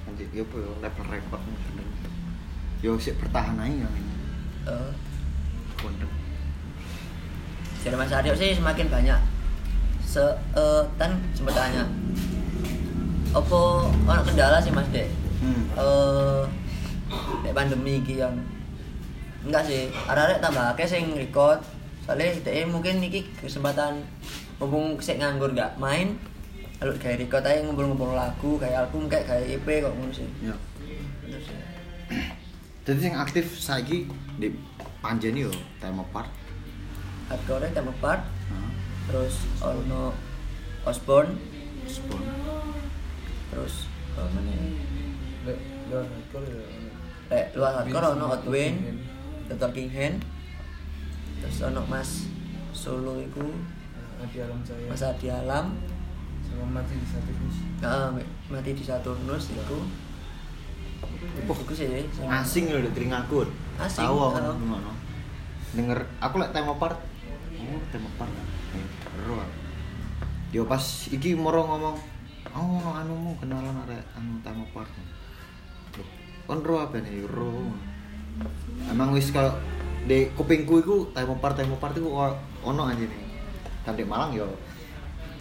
[0.02, 1.42] nanti ya apa yo level record
[2.80, 4.14] yo sik bertahan aja yang ini
[4.72, 4.92] Eh,
[5.76, 6.14] kewendeng
[7.84, 9.20] dari Mas Aryo sih semakin banyak.
[10.12, 10.20] Se,
[10.60, 11.88] eh, kan sempat tanya,
[13.32, 13.60] apa
[14.04, 15.08] orang kendala sih Mas Dek?
[15.40, 16.44] hmm Eh,
[17.48, 18.36] nek pandemi iki yang
[19.48, 21.64] enggak sih, arek-arek tambah akeh sing record.
[22.04, 24.04] Soalnya dhek mungkin iki kesempatan
[24.60, 26.20] mumpung sik nganggur gak main,
[26.84, 30.28] lalu kayak record aja ngumpul-ngumpul lagu, kayak album kayak kayak EP kok ngono sih.
[30.44, 30.56] ya.
[32.84, 34.52] Jadi yang aktif saiki di
[35.00, 36.28] Panjen yo Time Apart.
[37.32, 38.20] hardcore tema part
[38.52, 38.71] Heeh.
[39.12, 40.16] Terus ono
[40.88, 41.36] Osborne
[41.84, 42.24] Spawn.
[43.52, 44.64] terus oh, mana ya?
[45.44, 45.58] Lek
[45.92, 46.64] luar hardcore ya.
[47.28, 48.76] Lek luar hardcore ono King
[49.52, 50.18] The Talking Hand
[51.44, 52.32] terus ono Mas
[52.72, 53.52] Solo iku
[54.24, 54.88] Adi Alam Jaya.
[54.88, 55.76] Mas Adi Alam
[56.48, 57.58] sama mati di satu bus.
[57.80, 58.12] nah,
[58.48, 59.80] mati di Saturnus iku
[61.48, 63.46] Wah, iku sih sing- Asing lho di telingaku.
[63.78, 64.94] Asing, Tahu aku ngono.
[65.74, 66.98] Denger aku lek Time Apart.
[67.58, 68.61] Oh, Time Apart.
[69.20, 69.44] Ero.
[70.52, 71.98] Yo pas iki moro ngomong,
[72.52, 74.92] "Oh, ono anumu kenalan arek anu Time Apart."
[76.00, 76.08] Loh,
[76.48, 77.24] Kon ro apa nih?
[77.28, 77.72] Ro.
[78.88, 79.56] Emang wis kalau
[80.08, 83.24] di kupingku iku Time Apart Time Apart iku koyo ono aja nih.
[83.84, 84.48] Kan di Malang yo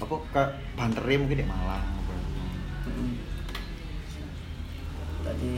[0.00, 0.42] apa ke
[0.74, 2.14] bantere mungkin di Malang apa.
[2.88, 3.14] Mm.
[5.20, 5.56] tadi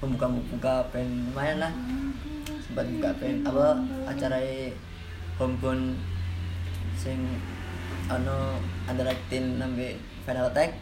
[0.00, 1.72] pembuka-pembuka band lumayan lah
[2.64, 3.66] sempat buka band apa
[4.08, 4.40] acara
[5.38, 5.98] homegrown
[6.94, 7.18] sing
[8.08, 10.76] ono 18 nambe final attack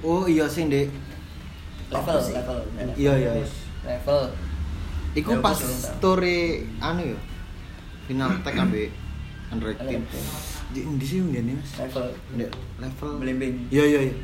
[0.00, 0.88] Oh iya sing di
[1.92, 2.32] level sih?
[2.32, 2.58] level
[2.96, 3.30] Iya iya.
[3.36, 3.46] iya.
[3.84, 4.32] level
[5.10, 7.18] Iku pas story anu ya.
[8.08, 8.94] Final tag ambek
[9.50, 10.06] Android team.
[10.70, 11.70] Di di sini nih Mas.
[11.82, 12.06] level
[12.38, 12.46] Di
[12.78, 13.54] level Belimbing.
[13.68, 14.14] Iya iya iya.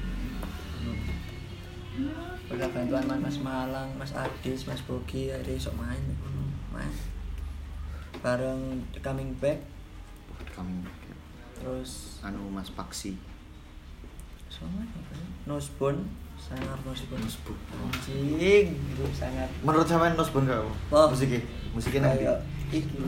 [2.47, 5.99] Berkat bantuan Mas, Malang, Mas Adis, Mas Bogi, hari sok main,
[6.71, 6.93] main.
[8.25, 9.61] Bareng The Coming Back,
[10.57, 10.85] Kami
[11.57, 13.17] terus anu Mas Paksi.
[14.47, 14.89] sama
[15.45, 16.09] Nosbon,
[16.41, 17.19] sangat Nosbon.
[17.21, 17.57] Nosbon.
[17.77, 18.73] Anjing,
[19.13, 19.49] sangat.
[19.61, 20.65] Menurut sampean Nosbon gak?
[20.89, 21.07] Oh.
[21.13, 21.45] Musiknya,
[21.77, 22.25] musiknya nanti.
[22.73, 22.99] Iki.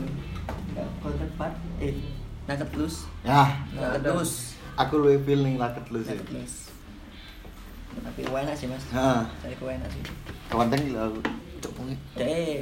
[1.01, 1.97] Golden Part, eh,
[2.45, 3.09] Nugget Loose.
[3.25, 4.53] Ya, Nugget Loose.
[4.77, 5.55] aku lebih feel nih.
[5.57, 6.69] Nugget Loose.
[7.99, 8.85] Tapi enak sih mas.
[8.93, 9.21] Heeh.
[9.43, 10.03] Cari enak sih.
[10.53, 11.19] Kawan gila aku.
[11.59, 11.73] Cok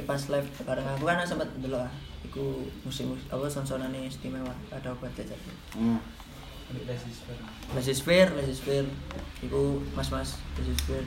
[0.08, 1.92] pas live bareng aku kan sempat dulu lah.
[2.26, 5.38] Iku musim apa sonsonan istimewa ada obat jajan.
[5.74, 6.02] Hmm.
[6.68, 7.38] Ambil lesis bar.
[7.78, 8.84] Lesis Fair, Lesis Fair.
[9.40, 11.04] Iku mas-mas Lesis Fair.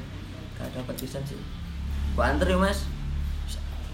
[0.58, 1.38] Gak dapat pisan sih.
[2.16, 2.88] Gua anter ya mas.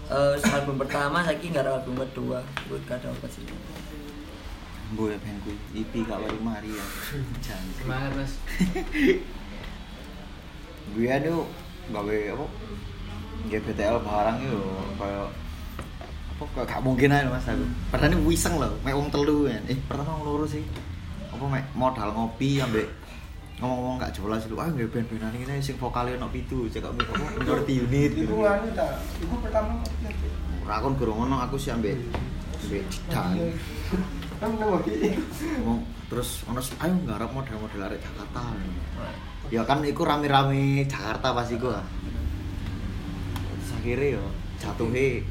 [0.08, 2.40] Eh, album pertama saiki nggak ada album kedua.
[2.64, 3.44] Gue gak dapat sih.
[4.96, 6.86] Gue pengen ku IP gak baru mari ya.
[7.44, 7.68] Jangan.
[7.76, 8.32] Semangat mas.
[10.96, 11.44] gue anu
[11.92, 12.46] gawe apa
[13.52, 14.60] GPTL barang yo
[14.96, 15.28] kayak
[16.38, 16.46] apa?
[16.54, 17.66] Kayak gak mungkin aja mas aku.
[17.90, 20.62] Padahal ini wiseng loh mek wong telu kan eh pertama wong loro sih.
[21.34, 22.86] Apa mek modal ngopi ambek
[23.58, 27.02] ngomong-ngomong gak jelas lu ah nggak band-bandan ini sing vokalnya ono pitu cek apa
[27.42, 29.02] minority unit Iku gitu nganu ta.
[29.18, 29.82] Iku pertama
[30.62, 31.98] ora kon gurung ngono aku sih ambek
[32.62, 33.34] ambek jedang
[34.38, 35.18] Kan ngopi.
[35.58, 38.54] ngomong terus ono ayo nggarap model-model arek Jakarta.
[39.50, 41.82] Ya kan iku rame-rame Jakarta pas iku ah.
[43.58, 44.24] Terus akhirnya yo
[44.62, 45.26] jatuhe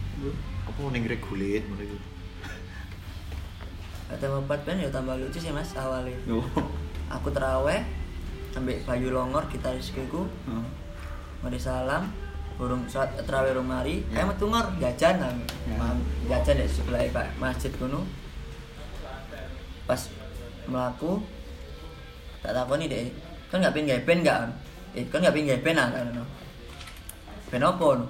[0.77, 1.97] apa ning regulit ngono iku
[4.07, 6.15] Kata empat band ya tambah lucu sih mas awalnya.
[6.23, 6.39] yo
[7.11, 7.83] Aku teraweh
[8.53, 10.23] sampai Bayu Longor gitarisku iku
[11.41, 12.07] mari salam
[12.55, 14.21] burung saat terawih rumari Ya.
[14.21, 15.75] ayo metu ngor jajan nang Ya.
[15.75, 18.05] Mam, jajan di sebelah pak masjid kuno.
[19.83, 20.07] Pas
[20.65, 21.19] melaku
[22.39, 23.09] tak takoni deh
[23.49, 24.39] kan nggak pingin ben nggak
[24.93, 26.23] eh kan nggak pingin ben ah kan no.
[27.49, 28.05] Ben opo no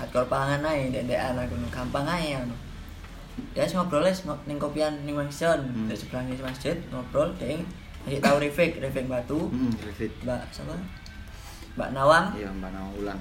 [0.00, 0.96] hardcore pangan aja
[1.30, 2.40] anak kuno gampang aja
[3.52, 5.88] ya wis ngobrol ngo- ning kopian ning Mansion Hmm.
[5.88, 7.60] di sebelah ning masjid ngobrol dek
[8.08, 9.52] ngasih tahu Rifik Rifik Batu.
[9.52, 10.72] Hmm Revit Mbak siapa?
[11.76, 13.18] Mbak Nawang iya Mbak Naulan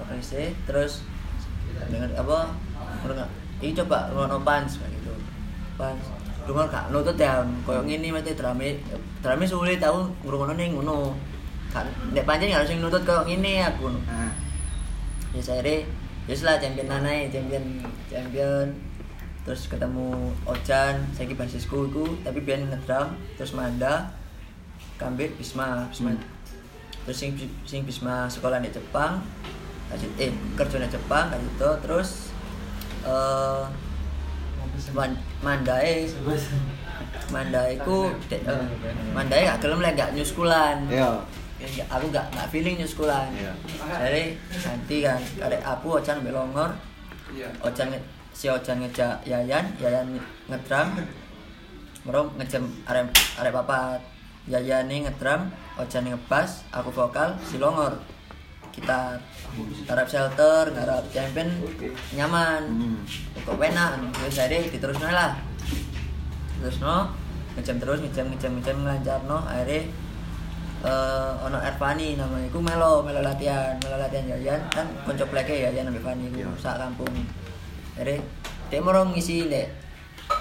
[0.00, 0.16] Oke
[0.66, 1.04] terus
[1.92, 2.38] dengar apa
[3.04, 3.28] ngrungok
[3.62, 5.14] ini coba ngono pans kayak gitu.
[5.78, 6.02] Pans
[6.42, 8.80] dengar kak nutut ya koyo ngene mesti drame
[9.22, 11.14] drame sulit aku ngrungokno ning ngono.
[11.70, 14.32] Kan nek pancen harus nutut koyo ngene aku ah.
[15.32, 15.62] Ya saya
[16.24, 17.64] ya lah champion nanai champion
[18.06, 18.66] champion.
[19.42, 24.14] Terus ketemu Ojan saya ki basisku iku tapi biar ngedrum terus Manda
[25.02, 26.14] Kambit Bisma Bisma.
[26.14, 26.22] Hmm.
[27.02, 27.34] terus sing
[27.66, 29.18] sing Bisma sekolah di Jepang
[29.90, 32.08] kasih eh kerja di Jepang kasih itu terus
[33.02, 33.66] eh
[34.94, 35.12] Man,
[35.44, 36.08] Mandae.
[37.28, 37.76] Mandae.
[37.84, 38.66] Ku de- eh,
[39.12, 40.86] Mandae gak gelem lek gak nyuskulan.
[40.88, 41.20] Iya
[41.62, 43.52] Ya, aku gak gak feeling nyuskulan Iya.
[44.02, 44.24] jadi
[44.66, 46.70] nanti kan ada aku Ocan ambil longor.
[47.30, 47.48] Iya.
[47.62, 47.94] Ocan
[48.34, 50.18] si Ocan ngejak Yayan Yayan
[50.50, 50.98] ngedram
[52.02, 53.06] merong ngejam arep
[53.38, 54.00] arep papat.
[54.50, 57.94] Yayan nih ngedram Ocan ngebass aku vokal si longor.
[58.74, 59.20] Kita
[59.86, 61.46] garap shelter garap champion
[62.18, 62.62] nyaman.
[62.66, 62.98] Hmm.
[63.46, 65.38] Kok enak terus jadi diterusno lah.
[66.58, 67.06] Terus no
[67.54, 69.86] ngejam terus ngejam ngejam ngejam ngelancar no akhirnya
[70.82, 72.46] eh ono Ervani namanya.
[72.50, 74.60] Iku melo melo latihan melo latihan Yayan.
[74.68, 76.48] Kan konco pleke Yayan ambek Fani iku Iya.
[76.58, 77.14] sak kampung.
[77.94, 78.18] Jadi
[78.66, 79.68] dia mau ngisi dek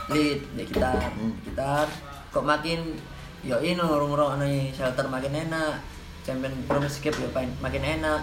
[0.10, 1.14] lead dek gitar.
[1.14, 1.34] Hmm.
[1.46, 1.88] gitar
[2.32, 2.96] kok makin
[3.44, 5.78] yo ini ngurung-ngurung nih shelter makin enak.
[6.22, 8.22] Champion drum skip yo pain- makin enak.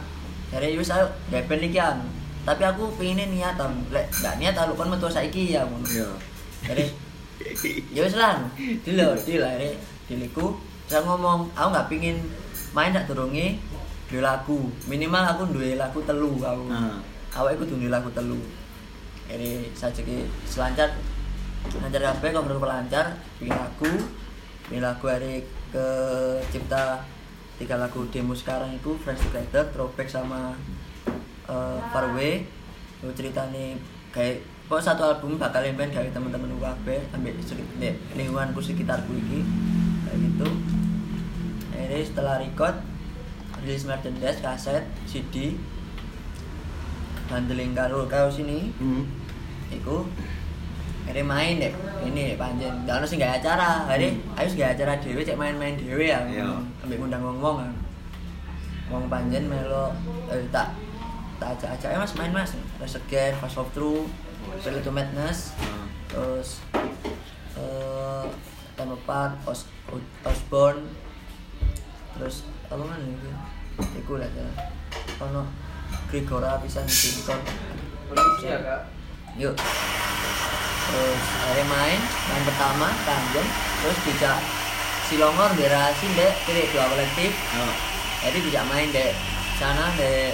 [0.51, 2.03] Jadi wis ayo depen iki an.
[2.43, 5.85] Tapi aku pengen niat am lek gak niat aku kan metu saiki ya ngono.
[6.65, 6.85] Jadi
[7.93, 8.41] ya wis lah
[8.83, 9.47] dilo dilo
[10.09, 10.57] diliku
[10.89, 12.17] saya ngomong aku nggak pingin
[12.73, 13.61] main tak turungi
[14.09, 14.73] dua lagu.
[14.89, 16.65] Minimal aku dua lagu telu aku.
[16.73, 16.97] Ah.
[17.37, 18.41] awak aku duwe lagu telu.
[19.29, 20.97] Jadi saya ceki selancar
[21.77, 23.93] lancar kabeh kok menurut lancar bikin lagu.
[24.73, 25.87] Bikin lagu hari ke
[26.49, 27.05] cipta
[27.61, 30.57] tiga lagu demo sekarang itu Fresh Together, Throwback sama
[31.53, 32.49] uh, Far Away.
[33.05, 33.77] Itu ceritanya
[34.17, 34.41] kayak
[34.73, 37.37] kok satu album bakal ben dari teman-teman UKB sampai
[38.17, 39.45] lingkunganku sekitarku ini
[40.09, 40.49] kayak gitu
[41.89, 42.77] ini setelah record
[43.59, 45.57] rilis merchandise kaset CD
[47.29, 49.05] handling karo karo sini Hmm.
[49.69, 50.05] iku
[51.05, 51.73] hari main deh
[52.05, 53.89] ini panjen ada sih gak acara.
[53.89, 56.21] Hari ayo gak acara dewe cek main-main dewe ya.
[56.25, 56.45] Iya.
[56.85, 57.73] ambil ngundang ngomong kan
[58.89, 59.93] ngomong panjen melo
[60.29, 60.73] eh, tak
[61.41, 62.53] tak ajak ajak mas main mas.
[62.79, 64.05] Res Again, Fast Love True
[64.61, 65.53] Feel to Madness.
[65.61, 65.85] Ah.
[66.09, 66.61] terus
[67.57, 68.25] eh
[68.79, 69.67] Time Apart, Os,
[70.23, 70.87] Osborne
[72.19, 73.31] terus apa mana itu
[73.97, 74.49] iku lah ya
[75.21, 75.47] ono
[76.07, 76.85] Grigora pisan
[78.41, 78.83] ya kak.
[79.37, 79.55] yuk
[80.85, 84.39] terus akhirnya main main pertama tanggung terus dijak
[85.05, 87.73] Silongor berasi dek pilih dua kolektif Oh.
[88.21, 89.13] jadi dijak main dek
[89.55, 90.33] sana dek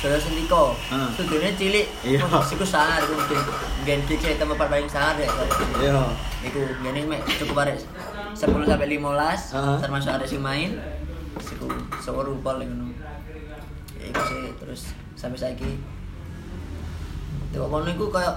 [0.00, 1.12] Joyo Sentiko Ah.
[1.12, 2.24] studionya cilik Iya.
[2.42, 3.38] Siku sangar iku mungkin
[3.84, 5.28] gen gigs saya tempat paling sangar dek
[5.76, 6.00] Iya.
[6.42, 7.00] Iku gini
[7.36, 7.76] cukup arek
[8.32, 9.76] 10 sampai 15 Ah.
[9.76, 10.74] termasuk arek sing main
[11.38, 11.70] siku
[12.02, 12.90] sewa rupol ngono.
[14.00, 14.80] Ya, Iku sih terus
[15.14, 15.76] sampai saiki
[17.52, 18.32] Tuh kono iku koyo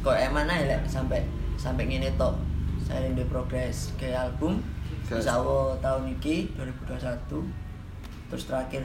[0.00, 1.22] koyo eman ae lek sampai
[1.60, 2.34] sampai ngene tok.
[2.82, 4.58] Saya di progres ke album
[5.04, 8.82] Ke- Sawo tahun ini 2021 terus terakhir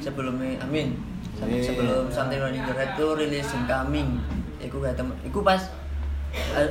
[0.00, 0.96] sebelumnya amin.
[1.36, 4.16] Sampai sebelum Something in Your Head tuh rilis Incoming
[4.56, 5.60] Iku kayak temen Iku pas
[6.32, 6.68] eh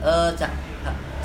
[0.00, 0.52] eh cak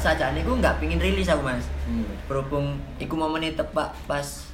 [0.04, 1.64] sajane iku nggak pingin rilis aku mas.
[1.88, 2.04] Hmm.
[2.28, 4.52] berhubung iku momennya tepat pas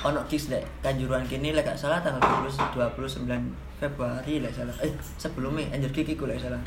[0.00, 3.28] ono gigs dek kanjuruan kini lek gak salah tanggal 20, 29
[3.76, 4.72] Februari lek salah.
[4.80, 6.60] Eh sebelumnya anjir gig iku lek salah.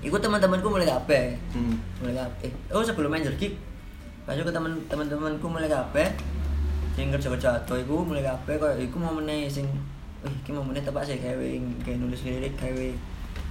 [0.00, 1.36] Iku teman-temanku mulai kabeh.
[1.52, 1.76] Hmm.
[2.00, 2.48] mulai kabeh.
[2.48, 3.52] Eh, oh sebelum anjir gig.
[4.24, 6.08] Pas iku teman teman-temanku mulai kabeh.
[6.96, 9.68] Sing kerja-kerja ado iku mulai kabeh koyo iku momennya sing
[10.24, 11.48] eh iki momennya tepat sih gawe
[11.84, 12.88] gawe nulis lirik gawe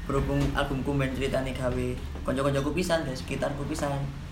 [0.05, 1.87] berhubung albumku main ceritane gawe
[2.21, 3.89] kanca-kancaku pisan dari sekitarku pisan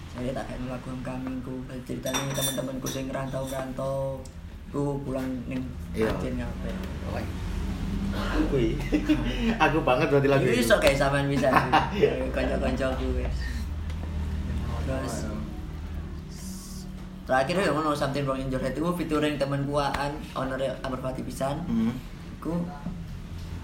[0.10, 4.22] saya tak kayak lagu kamingku ceritanya teman-temanku sing ngerantau-rantau
[4.70, 6.10] ku pulang ning Iya.
[6.10, 7.26] Aceh ngapain
[8.46, 8.78] Kui.
[9.66, 10.70] Aku banget berarti lagu Ini itu.
[10.70, 11.50] sok kayak sampean bisa
[12.36, 13.38] kanca-kancaku wis.
[14.84, 15.16] Terus
[17.24, 21.24] terakhir ya ngono something wrong in your head itu featuring temen kuaan honor Amar Fatih
[21.24, 21.96] pisan Hmm.
[22.38, 22.54] ku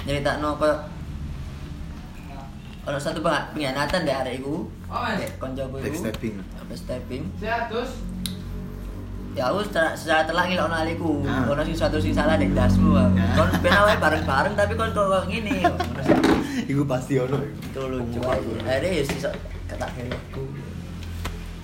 [0.01, 0.79] nyeritakno koyo
[2.89, 5.05] ono satu peng- pengkhianatan deh arek iku Oh,
[5.37, 6.35] koncoku iku Backstabbing.
[6.65, 7.91] backstabbing Sehat terus.
[9.29, 11.45] ya aku secara, secara telak ngilokno aliku Ah.
[11.45, 12.97] ono sing suatu sing salah dek dasmu.
[12.97, 13.05] Ah.
[13.35, 15.61] kon ben awake bareng-bareng tapi kon kok ngene.
[16.65, 17.37] Iku pasti ono.
[17.37, 19.17] itu lucu akhirnya ya sih
[19.69, 20.43] kata aku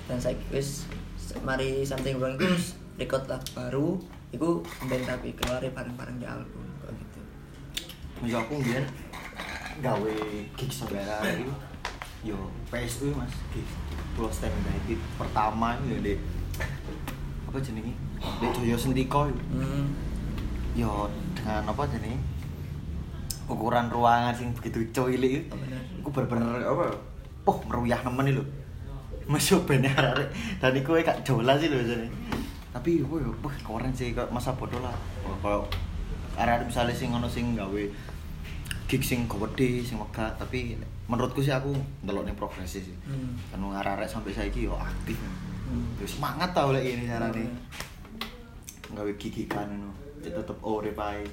[0.05, 0.85] dan saya wis
[1.41, 2.45] mari something wrong itu
[2.95, 3.87] record lagu baru
[4.29, 4.49] itu
[4.85, 7.19] band tapi keluar bareng-bareng di album kok gitu
[8.21, 8.85] Misal aku mbiyen
[9.83, 10.15] gawe
[10.55, 11.51] gig saudara itu
[12.25, 12.37] yo
[12.71, 13.67] PSU Mas, gig
[14.15, 16.19] Pulau Stand United pertama yo Dek.
[17.51, 17.93] Apa jenenge?
[18.41, 19.85] Dek Joyo hmm.
[20.75, 22.35] yo dengan apa jenenge?
[23.45, 25.53] ukuran ruangan sing begitu cuilik itu
[26.05, 26.25] Oh, bener.
[26.25, 26.85] bener-bener apa
[27.45, 28.45] oh meruyah nemen lho
[29.25, 30.29] masuk bene arek
[30.61, 32.09] dan iku gak jelas sih lho jane
[32.73, 34.93] tapi wah wah keren sih kok masa bodoh lah
[35.41, 35.65] kalau
[36.37, 37.83] arek misalnya sing ngono sing gawe
[38.85, 43.33] gig sing gede sing megah tapi menurutku sih aku ndelok ning progresi sih Hmm.
[43.49, 45.17] kan wong arek sampai saiki yo aktif
[45.65, 45.97] Hmm.
[45.97, 47.57] yo semangat tau lek ini carane Hmm.
[48.93, 49.89] gawe gigikan ngono
[50.21, 51.25] tetep urip ae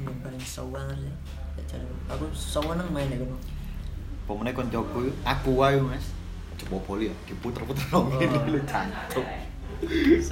[0.00, 1.14] yang paling sawang sih
[1.60, 1.76] Ya,
[2.08, 3.36] aku sawang nang main kono
[4.24, 6.14] Pemene koncoku aku wae Mas.
[6.56, 8.10] Coba poli ya, diputer-puter nang Oh.
[8.10, 9.26] ngene lho cancuk.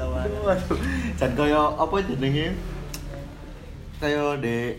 [0.08, 0.78] Waduh,
[1.14, 2.54] jan kaya apa jenenge?
[3.98, 4.78] Kaya de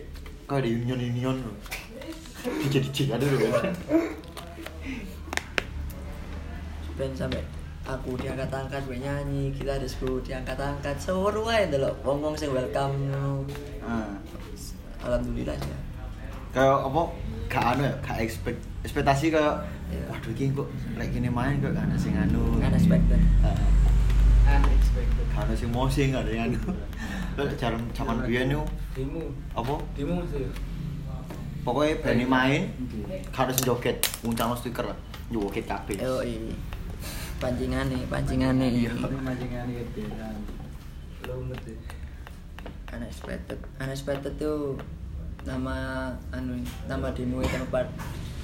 [0.49, 1.51] kaya di union union lho.
[2.59, 3.37] Dijadi jing ada lho.
[3.53, 3.73] kan.
[6.99, 7.39] band sampai
[7.87, 12.91] aku diangkat-angkat gue nyanyi gitarisku diangkat-angkat seru aja delok wong-wong sing welcome
[13.79, 14.19] Ah.
[14.99, 15.77] alhamdulillah ya
[16.51, 17.01] kayak apa
[17.47, 20.05] gak anu ya gak expect ekspektasi kayak Iya.
[20.11, 20.67] waduh iki kok
[20.99, 23.55] lek gini main kok gak ada sing anu unexpected Ah,
[24.49, 25.25] Unexpected.
[25.29, 26.57] gak ada sing mosing ada yang anu
[27.37, 29.21] Lek jaman jaman biyen yo Demo.
[29.53, 30.43] apa Demo sih.
[31.61, 32.61] pokoknya berani main
[33.29, 34.85] gak ada sing joget nguncang stiker
[35.29, 36.51] joget kabeh yo Iya.
[37.39, 37.87] Mancingnya
[39.63, 40.35] nih keberan.
[41.23, 41.71] Lo ngerti.
[42.89, 44.73] unexpected unexpected tuh
[45.45, 47.85] nama anu nama demo tempat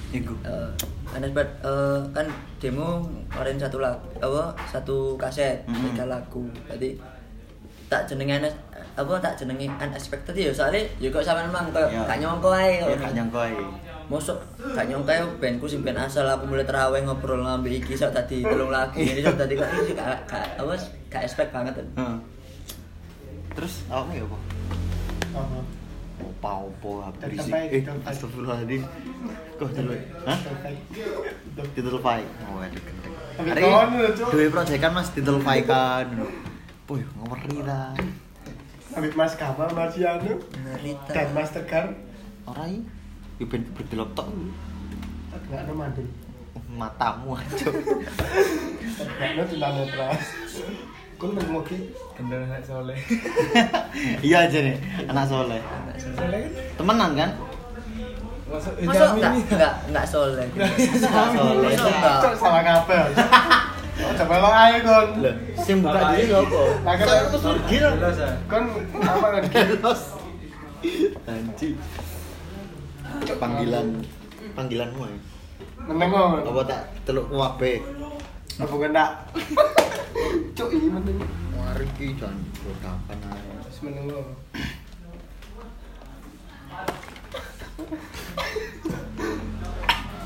[0.08, 0.70] iku eh
[1.08, 2.26] unexpected eh, kan
[2.56, 5.92] demo kemarin satu lagu apa satu kaset Mhm.
[5.92, 6.94] tiga lagu jadi
[7.86, 8.62] tak jenenge unex-
[8.94, 12.02] apa tak jenenge unexpected ya soalnya ya kok sampean mang kok Ya.
[12.04, 13.54] gak nyongko ae ya gak nyangka ae
[14.06, 14.38] Mosok
[14.68, 18.40] gak nyongko ae bandku sing band asal aku mulai terawih ngobrol ngambil iki sok tadi
[18.40, 20.74] telung lagi ini sok tadi kok iki gak gak apa
[21.08, 22.18] gak expect banget kan Heeh.
[23.52, 24.38] terus awakmu ya apa
[25.36, 25.58] Apa?
[26.36, 28.08] Opo-opo habis Terbaik, eh terbaik.
[28.12, 28.82] astagfirullahaladzim.
[29.56, 29.94] Kok dulu
[30.28, 30.38] hah?
[31.72, 32.28] titel fight.
[32.52, 33.14] Oh ada gendeng.
[33.36, 33.62] Hari
[34.16, 36.06] dua proyekan mas titel fight kan.
[36.86, 37.90] Wih, ngeri lah
[38.94, 40.38] Habis Mas Kamal, Marciano,
[41.10, 41.98] dan Mas Tegar
[42.46, 42.86] Orang
[43.36, 44.30] ini ben berdelok tok.
[45.50, 46.06] Nggak ada mandi
[46.70, 50.14] Matamu aja Nggak ada tentang netral
[51.16, 51.32] Kau
[51.64, 51.76] ki
[52.12, 52.96] Kendal anak soleh.
[54.26, 54.76] Iya aja nih,
[55.08, 55.60] anak soleh
[55.96, 56.52] Soleh kan?
[56.76, 57.30] Temenan kan?
[58.46, 60.46] Masuk enggak enggak enggak soleh.
[60.52, 61.72] Enggak soleh.
[61.76, 62.62] Cok salah
[63.96, 64.48] Oh, coba lo
[64.84, 65.08] kon
[65.64, 67.64] sing buka diri kan-.
[67.64, 68.30] Jelas ya.
[68.44, 68.64] Kon
[69.00, 70.02] apa kan Kelos.
[71.24, 71.74] Anjing.
[73.40, 73.86] Panggilan
[74.52, 75.16] panggilanmu ya.
[75.88, 77.80] Menengok Apa tak teluk wabe?
[78.56, 79.04] Apa kena
[80.56, 81.20] Cok ini meneng
[81.52, 82.36] Mari ki jan
[82.80, 83.52] kapan ae.
[83.68, 84.26] Terus menengok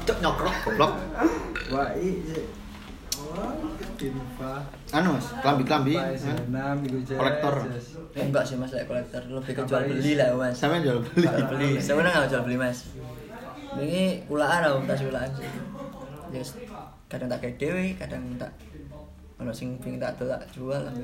[0.06, 0.92] Cuk nyokrok goblok.
[1.70, 2.40] Wah, iya.
[4.90, 5.94] Anu Mas, klambi-klambi.
[5.94, 7.18] Enam, iku jas.
[7.20, 7.54] Kolektor.
[8.16, 10.56] Eh, enggak sih Mas, kolektor lebih ke jual beli lah Mas.
[10.56, 11.26] Sampe jual beli.
[11.28, 11.70] Jual beli.
[11.78, 12.78] Sebenarnya enggak jual beli Mas.
[13.78, 15.46] Ini ulaan lah, tas ulaan sih.
[16.34, 16.69] Yes.
[17.10, 18.54] Kadang tak kayak dewe, kadang tak
[19.40, 20.94] kalau sing ping tak tuh tak jual lah.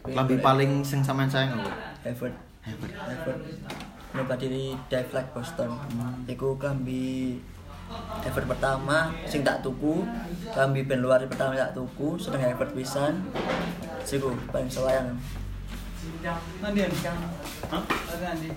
[0.00, 2.00] Klambi paling sing sampean sayang apa?
[2.08, 2.92] effort Hebat.
[2.92, 3.38] effort
[4.12, 5.70] nyoba diri dive like Boston
[6.26, 7.38] iku klambi
[8.26, 10.02] effort pertama sing tak tuku
[10.50, 13.22] klambi band luar pertama tak tuku sedang effort pisan
[14.04, 15.16] siku paling sayang
[16.64, 16.80] Nanti.
[17.68, 17.82] Hah?
[17.84, 18.50] Ada Andi.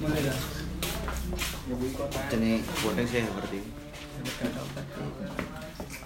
[0.00, 0.38] Mulai dah.
[2.84, 3.60] Bodeng sih berarti.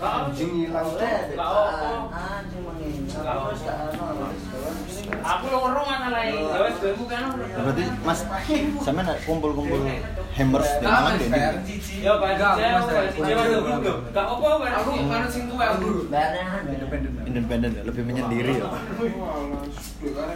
[0.00, 0.72] Anjing.
[0.72, 0.96] Terus
[1.36, 2.00] tak ono.
[5.10, 6.32] Aku lorong ana lae.
[6.40, 7.36] Ya wis gue kan.
[7.36, 8.20] Berarti Mas
[8.80, 9.84] sampean kumpul-kumpul
[10.32, 11.28] hammers di Malang deh.
[12.00, 12.54] Ya Pak Enggak,
[14.24, 14.70] Pak.
[14.80, 16.08] Aku kan sing tuwa aku.
[16.08, 17.12] Bayarnya Independen.
[17.28, 18.68] Independen ya, lebih menyendiri ya.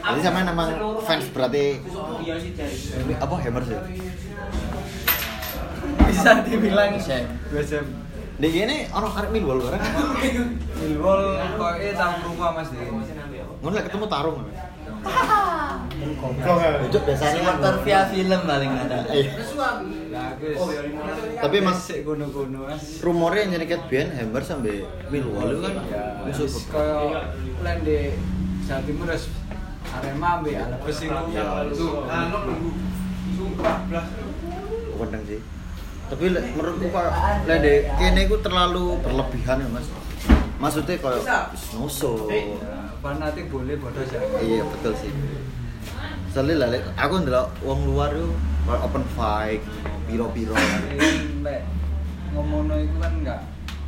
[0.05, 0.71] Jadi sampean emang
[1.09, 1.81] fans berarti
[2.21, 2.37] Iya
[3.17, 3.81] apa hammers ya?
[6.05, 8.04] Bisa dibilang Bisa.
[8.35, 9.83] Di gini orang arek Millwall bareng.
[10.83, 11.23] Milwol
[11.55, 12.83] kok eh tahu rumah Mas di.
[13.63, 14.39] Ngono lek ketemu tarung.
[16.85, 18.99] Itu biasanya Supporter via film paling ada.
[19.15, 19.27] Eh,
[20.11, 20.59] Lah guys.
[21.39, 22.99] Tapi Mas sik kono-kono Mas.
[23.05, 24.83] rumornya nyeriket Bian Hammer sampai
[25.15, 25.75] Millwall itu kan
[26.27, 27.15] musuh Wis koyo
[27.63, 28.19] lan di
[28.67, 29.09] Jawa Timur
[29.95, 31.15] Arema ambek Alabes iku.
[31.71, 31.93] Tuh,
[34.99, 35.41] Wendeng sih.
[36.05, 37.09] Tapi lek menurutku kok
[37.49, 39.89] lek dek kene iku terlalu berlebihan ya, Mas.
[40.61, 42.29] Maksudnya kayak wis nuso.
[43.05, 44.41] fanatik boleh bodoh jangan.
[44.41, 45.13] Iya, betul sih.
[46.33, 48.17] Soalnya lah, lek aku ndelok wong luar
[48.65, 49.61] kayak open fight,
[50.09, 50.57] piro-piro.
[51.45, 51.61] Nek
[52.33, 53.41] ngomongno iku kan enggak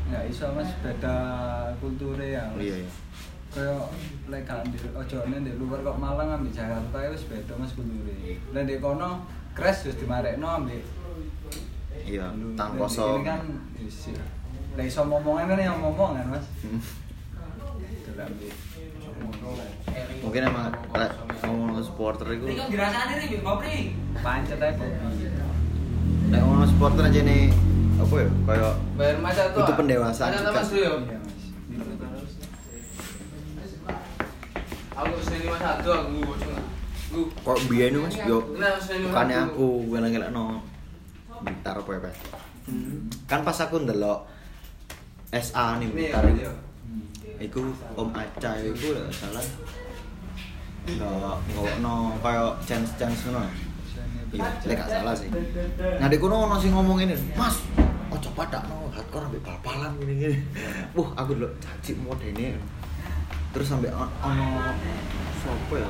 [0.06, 1.16] enggak iso Mas beda
[1.80, 2.44] kulture ya.
[2.52, 2.60] Mas.
[2.60, 2.90] Iya, iya.
[3.56, 3.88] Kayak
[4.28, 8.36] lek gak di ojo ning di luar kok Malang ambek Jakarta wis beda Mas kulture.
[8.52, 9.24] Lah di kono
[9.56, 10.84] crash wis dimarekno ambek
[12.04, 13.22] Iya, tang kosong.
[13.22, 13.40] Ini kan
[14.76, 16.46] lah iso ngomongan kan yang ngomong kan Mas.
[16.60, 16.80] Hmm.
[17.86, 18.12] Itu
[20.20, 20.68] mungkin emang
[21.40, 23.76] ngomong supporter itu Ini kan dirasani nih, Bopri.
[24.20, 25.24] pancet aja kopi
[26.26, 27.42] lek ngomong supporter aja nih
[27.96, 29.62] apa ya kayak Bayar masa tuh.
[29.62, 30.52] Butuh pendewasaan Ada juga.
[30.52, 30.94] Mas Rio.
[31.06, 31.42] iya mas
[34.96, 36.60] Aku seni mas satu aku cuma.
[37.06, 37.22] Gu.
[37.32, 38.38] kok biyen itu mas yo
[39.08, 40.60] bukannya aku ngelak no
[41.42, 42.14] Blitar apa ya Pak?
[43.30, 44.26] kan pas aku ndelok
[45.30, 46.50] SA nih Blitar Nih, itu
[47.36, 47.62] Iku
[47.94, 49.44] Om Aca iku lek gak salah.
[50.86, 53.44] Nggak nggak no kayak chance chance ngono.
[54.32, 55.28] Iya lek gak salah sih.
[56.00, 57.60] Nah di kono ono sing ngomong ini mas
[58.08, 60.36] ojo padak no hardcore ambek bal-balan gini gini
[60.96, 62.56] wah aku dulu caci modene.
[63.52, 64.72] Terus sampai on- ono
[65.38, 65.86] sopo ya?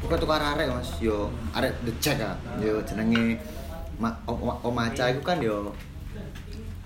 [0.00, 0.88] Pokoknya tukar arek mas.
[0.98, 2.34] Yo arek the check ah.
[2.58, 3.36] Yo jenenge
[4.02, 5.70] Ma, om, om Aca iku kan yo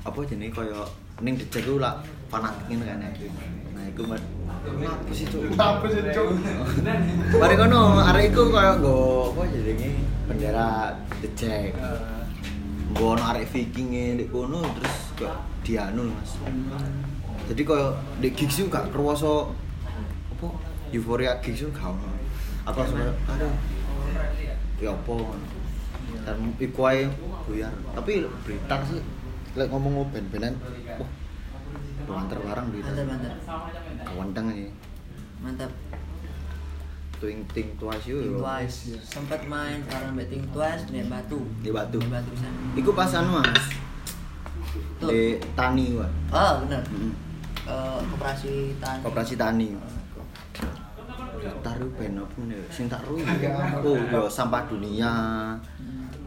[0.05, 0.85] apa jenenge kaya
[1.25, 3.09] ning check ku lah fanatik ngene kan ya.
[3.73, 4.21] nah iku mas
[4.69, 6.29] apa sih cuk Apa sih, Cuk?
[7.41, 10.93] Mari kono arek iku kaya nggo apa jenenge bendera
[11.33, 11.73] check
[12.93, 16.37] nggo ono arek viking di kono terus kok dianu mas.
[17.49, 19.57] Jadi kaya di gigs itu gak kerwoso
[20.37, 20.53] apa
[20.93, 22.13] euforia gigs itu gak ono.
[22.69, 23.57] Aku langsung aduh
[24.77, 25.15] ya apa
[26.27, 27.07] dan iku ae
[27.47, 28.99] buyar tapi Blitar sih.
[29.55, 30.59] Lek ngomong band-bandan
[30.99, 31.11] wah
[32.07, 33.35] banter barang Blitar mantap mantap
[34.03, 34.69] kawendeng ini.
[35.39, 35.71] Mantap.
[37.17, 38.21] Twing Ting Twice yo.
[38.21, 38.99] Ting Twice.
[39.01, 41.41] Sempat main bareng mbak Ting Twice di Batu.
[41.65, 41.97] Di Batu.
[42.03, 43.65] di Batu sana Iku pasan mas.
[45.01, 45.09] Tuh.
[45.09, 46.83] di Tani wah oh bener.
[46.91, 47.13] Mm.
[47.67, 49.01] Eh, koperasi tani.
[49.03, 49.69] Koperasi Tani.
[51.63, 52.59] Taruh band apa nih?
[52.71, 53.19] Sing tak ruh
[53.83, 55.13] Oh yo sampah dunia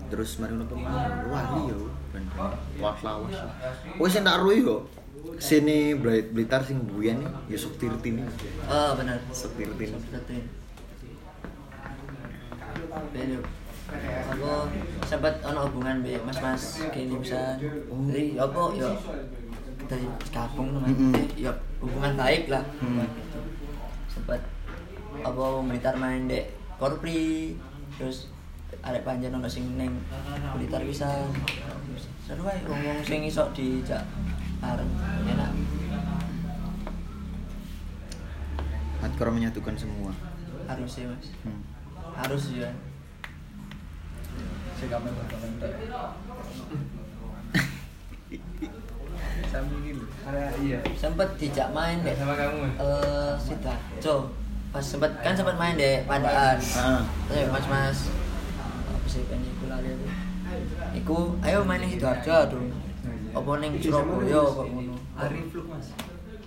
[0.10, 1.24] Terus mari ngono ke mana?
[1.30, 1.80] Wali yo
[2.82, 3.38] Wah lawas
[4.02, 4.78] Oh sing tak ruh yo
[5.40, 5.94] Sini
[6.34, 8.26] Blitar sing buyan ya sok tirtin
[8.68, 9.20] oh bener.
[9.32, 9.94] Sok tirtin
[14.30, 14.70] aku
[15.10, 18.94] sempat ono hubungan be mas-mas kini bisa jadi apa ya
[19.90, 20.94] dari kampung teman.
[21.34, 21.52] Ya
[21.82, 22.64] hubungan baik lah.
[24.06, 24.42] Sempat
[25.26, 27.58] apa Blitar main dek Korpri.
[27.98, 28.30] Terus
[28.80, 29.92] ada panjang ono sing neng
[30.56, 31.08] Blitar bisa.
[32.24, 34.04] Seru ae ngomong sing iso dijak
[34.64, 34.92] bareng
[35.28, 35.52] enak.
[39.00, 40.12] Hardcore menyatukan semua.
[40.68, 41.28] Harus sih mas.
[41.44, 41.62] Hmm.
[42.20, 42.70] harus ya.
[49.50, 50.04] Sambil gini
[50.64, 50.80] iya.
[50.94, 52.16] Sempet dijak main dek.
[52.16, 52.64] Sama kamu.
[52.78, 54.16] eh Sidarjo
[54.70, 57.02] pas sempet kan sempet main dek Pandaan Ah.
[57.26, 57.98] Terus mas mas
[59.10, 60.08] apa sih kan iku lali aku.
[60.94, 62.62] Iku ayo main ning Sidoarjo aduh.
[63.34, 64.94] Apa ning Surabaya kok ngono?
[65.18, 65.90] Hari fluk mas.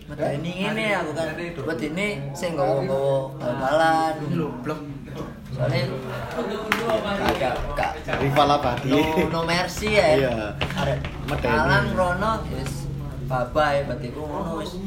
[0.07, 1.27] Medeni ngene aku kan.
[1.59, 4.15] buat ini saya nggawa-nggawa bal-balan.
[4.63, 4.79] Blok
[5.53, 5.85] soalnya
[7.37, 10.07] gak ada gak Rival abadi no, no mercy ya.
[10.23, 10.35] Iya.
[10.55, 10.95] ada
[11.27, 11.59] Medeni.
[11.67, 12.87] Malang Rono yes
[13.27, 14.79] bye-bye berarti ku ngono wis.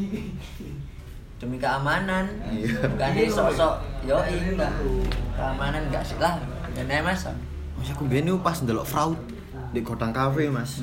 [1.43, 2.39] Demi keamanan.
[2.47, 2.87] Iya.
[2.87, 4.71] bukan di sosok yo enggak
[5.35, 6.39] keamanan enggak sih lah
[6.71, 7.27] dan mas
[7.75, 9.19] Mas aku biyen pas ndelok fraud
[9.75, 10.79] di Godang Cafe, Mas.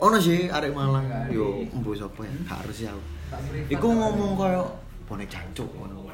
[0.00, 1.06] Ono sih arek Malang.
[1.30, 2.34] Yo, embo sapa ya?
[2.48, 3.02] Gak harus ya aku.
[3.72, 4.64] Iku ngomong koyo
[5.08, 6.08] bonek jancuk ngono.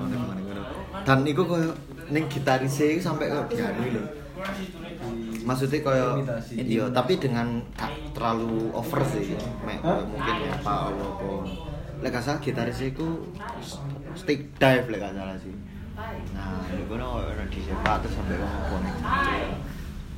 [1.07, 1.71] Dan iku koyo
[2.11, 4.05] ning gitarise sampe koyo dianu lho.
[5.45, 5.81] Maksudnya
[6.17, 6.55] Imitasi.
[6.61, 9.37] iya, tapi dengan gak terlalu over sih.
[9.65, 11.31] Mek mungkin apa apa.
[12.01, 13.27] Lek gak salah gitaris iku
[14.17, 15.55] stick dive lek gak sih.
[16.33, 19.70] Nah, iku ono ono disepak terus sampe ngomong jancuk.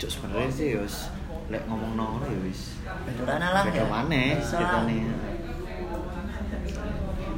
[0.03, 1.14] Cuk sebenarnya sih yos
[1.46, 2.74] lek ngomong ngono ya wis
[3.07, 4.34] Bedurana lah beda ya.
[4.34, 4.59] Bisa.
[4.59, 5.00] kita nih.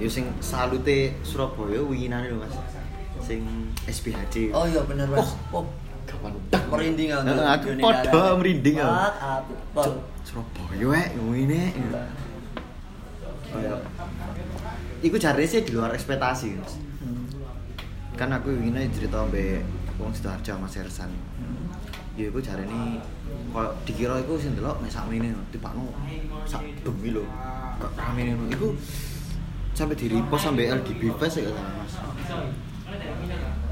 [0.01, 2.57] Yo sing salute Surabaya winginane lho Mas.
[3.21, 3.45] Sing
[3.85, 4.57] SPHC.
[4.57, 5.69] oh iya bener mas oh
[6.09, 6.33] kapan
[6.73, 9.93] merinding aku aku padha merinding aku.
[10.25, 11.63] Surabaya wek ngene.
[15.05, 16.49] Iku jarene sih di luar ekspektasi.
[16.57, 16.81] Mas.
[16.81, 17.29] Hmm.
[18.17, 19.61] Kan aku ingin cerita mbek
[20.01, 21.13] wong Sidoarjo sama Sersan.
[22.15, 23.03] Ya iku jarene
[23.51, 25.91] koyo dikira iku sing delok mek sakmene tipakno
[26.47, 27.25] sak bengi lho.
[27.79, 28.45] Kok rame ngono.
[28.51, 28.69] Iku
[29.75, 31.95] sampai di repost sampai LGB Fest ya kan Mas.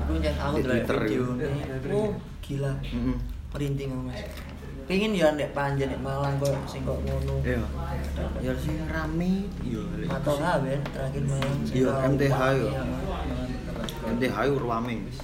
[0.03, 1.23] aku jangan aku Twitter video
[1.95, 2.11] oh
[2.43, 3.17] gila Heeh.
[3.55, 4.19] aku mas
[4.91, 7.63] pengen ya ndek panjen nek Malang kok sing kok ngono Iya.
[8.43, 9.87] Ya sing rame yo.
[10.11, 12.67] atau nggak ben terakhir Malang sing Iya, MTH yo.
[12.67, 12.83] iya.
[14.11, 15.19] MTH yo rame wis.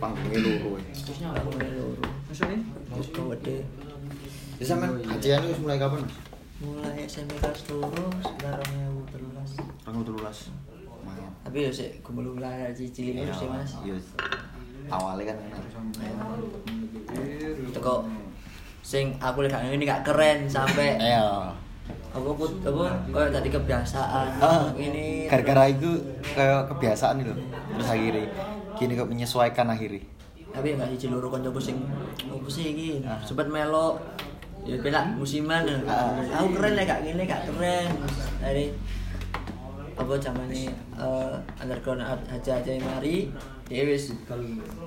[0.00, 0.80] Panggungnya loro.
[0.80, 1.28] ya.
[1.30, 2.58] Aku nih loro maksudnya?
[2.90, 3.56] Terus gede
[4.56, 6.14] Ya sampean kajian wis mulai kapan, Mas?
[6.60, 7.88] mulai SMP kelas turu
[8.20, 10.52] sekitar 2013 Tanggal 13
[10.84, 11.32] Lumayan.
[11.40, 13.70] tapi ya sik gumululan cilik Iya, terus sih mas.
[13.80, 13.96] iya.
[14.86, 15.36] Awalnya kan
[17.70, 18.04] teko
[18.82, 21.48] sing aku lihat ini gak keren sampai Iya.
[22.10, 25.90] aku put apa kayak tadi kebiasaan Ah, ini gara-gara itu
[26.26, 27.32] kayak kebiasaan itu
[27.70, 28.26] terus akhirnya
[28.80, 30.00] gini kok menyesuaikan akhirnya.
[30.56, 31.76] Tapi gak siji loro kancaku sing
[32.32, 33.04] opo sih iki.
[33.04, 33.20] Ah.
[33.20, 34.00] sempet melo
[34.64, 35.68] ya bela musiman.
[35.84, 36.16] Ah.
[36.24, 37.92] aku keren lah gak gini gak keren.
[38.40, 38.72] Dari
[40.00, 42.00] apa zamane eh underground
[42.32, 43.28] aja aja mari
[43.68, 44.16] dia wis.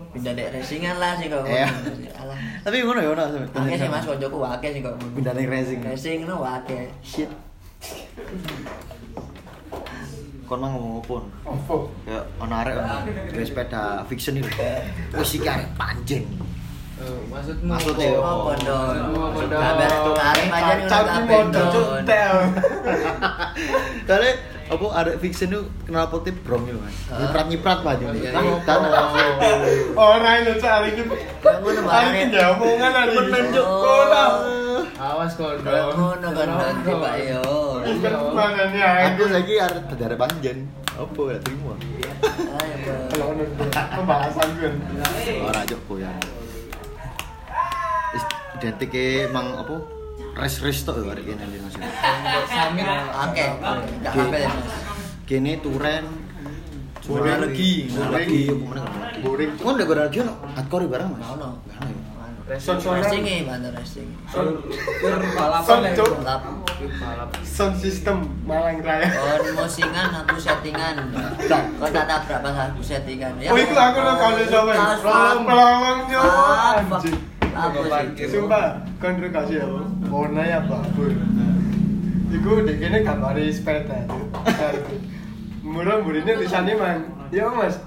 [0.10, 1.46] Pindah dek racingan lah sih kok.
[1.46, 1.70] Iya.
[2.18, 2.38] alah.
[2.66, 3.24] Tapi ngono ya ono
[3.54, 4.98] Akeh sih mas kancaku akeh sih kok.
[5.14, 5.80] Pindah ning racing.
[5.86, 6.89] racing no akeh.
[7.06, 7.30] Shit
[10.54, 11.18] kon mang ngomong apa
[11.49, 11.89] Opo?
[12.06, 14.54] ya ono arek gawe sepeda fiction itu
[15.18, 16.30] wis iki arek panjen
[16.93, 18.93] Eh, maksudmu Maksudnya apa don
[19.49, 19.66] Apa, Don?
[21.26, 22.45] modal cuk don
[24.74, 27.17] apa arek fiction itu kenal potip brong itu mas Ah.
[27.19, 28.32] nyiprat nyiprat pak Iya, jadi iya.
[28.63, 28.80] dan
[29.93, 31.03] Ora lho cak hari iki.
[31.39, 31.93] Kayak ngono, Mbak.
[31.93, 33.19] Hari iki nyamungan hari iki.
[33.19, 33.67] Temen, Cuk.
[33.69, 34.26] Ora.
[34.93, 37.43] Awas Kalau ngono kan nanti pak yo
[37.84, 40.57] aku lagi arek bedare panjen
[40.93, 41.74] apa ya terima
[42.55, 43.26] ayo Kalau
[43.93, 44.74] pembahasan kan.
[45.41, 46.11] ora joko ya
[48.13, 49.76] Is- identik e mang apa
[50.34, 51.76] res res tok ya arek kene Mas
[52.49, 53.45] Samir oke
[54.01, 54.74] nggak apa ya mas
[55.30, 56.05] kene turen
[57.03, 57.36] Boring.
[57.43, 58.11] lagi Boring.
[58.16, 59.49] lagi apa mana lagi Boring.
[59.59, 61.28] Cuma udah gue lagi ono hardcore barang mas.
[61.36, 61.49] Ono.
[61.68, 61.76] Ya?
[62.59, 63.03] Son-sonan.
[63.03, 65.95] racing nih bantu racing Pur balapan Son, ya.
[68.43, 69.07] Malang Raya.
[69.16, 70.95] kon musingan aku settingan
[71.80, 74.72] kau tak tabrak pas aku settingan ya Oh itu aku kasih sama.
[74.76, 75.99] Tas, Pelawang pelawang
[77.54, 77.86] cuk.
[78.18, 79.82] Sih Sumpah, kon ru kasih apa?
[80.10, 80.78] Warnanya apa?
[82.34, 84.22] Iku dek kene gambare sepeda itu.
[85.64, 86.99] Murah-murahnya tulisannya man.
[87.30, 87.78] Ya Mas.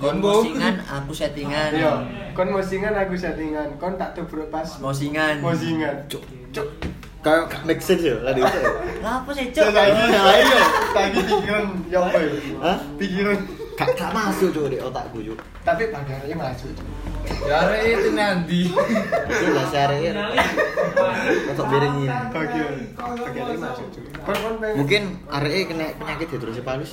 [0.00, 1.92] kon musingan aku settingan Iya,
[2.32, 3.76] kon mosingan aku settingan.
[3.76, 6.08] Kon tak tubruk pas musingan mosingan.
[6.08, 6.24] Cuk,
[6.56, 6.68] cuk.
[7.20, 8.58] Kayak gak make sense ya tadi itu.
[8.64, 8.70] ya?
[9.04, 9.92] apa sih Cuk lagi
[10.96, 12.30] lagi pikiran ya apa ya?
[12.64, 12.78] Hah?
[12.96, 13.38] Pikiran
[13.80, 15.40] Gak gak masuk cuk di otakku cuk.
[15.64, 16.68] tapi pagarnya masuk.
[16.76, 16.84] Cuk.
[17.48, 18.68] Ya arek itu nanti.
[18.68, 20.12] Itu lah sehari ya.
[21.48, 23.88] Untuk masuk.
[24.20, 25.02] Kon pengen Mungkin
[25.32, 26.92] arek kena penyakit hidrosepalus.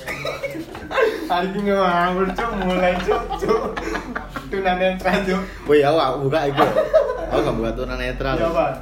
[1.28, 3.62] hari ini ngawur cuk mulai cuk cuk.
[4.48, 5.42] Tunanetra cuk.
[5.68, 6.64] Woi, aku aku buka iku.
[7.28, 8.40] Aku gak buka tunan netral.
[8.40, 8.72] Ya Pak.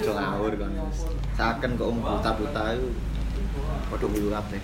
[0.00, 0.72] Iso ngawur kon.
[1.36, 2.88] Saken kok buta-buta itu.
[3.92, 4.60] Padha bulu kabeh.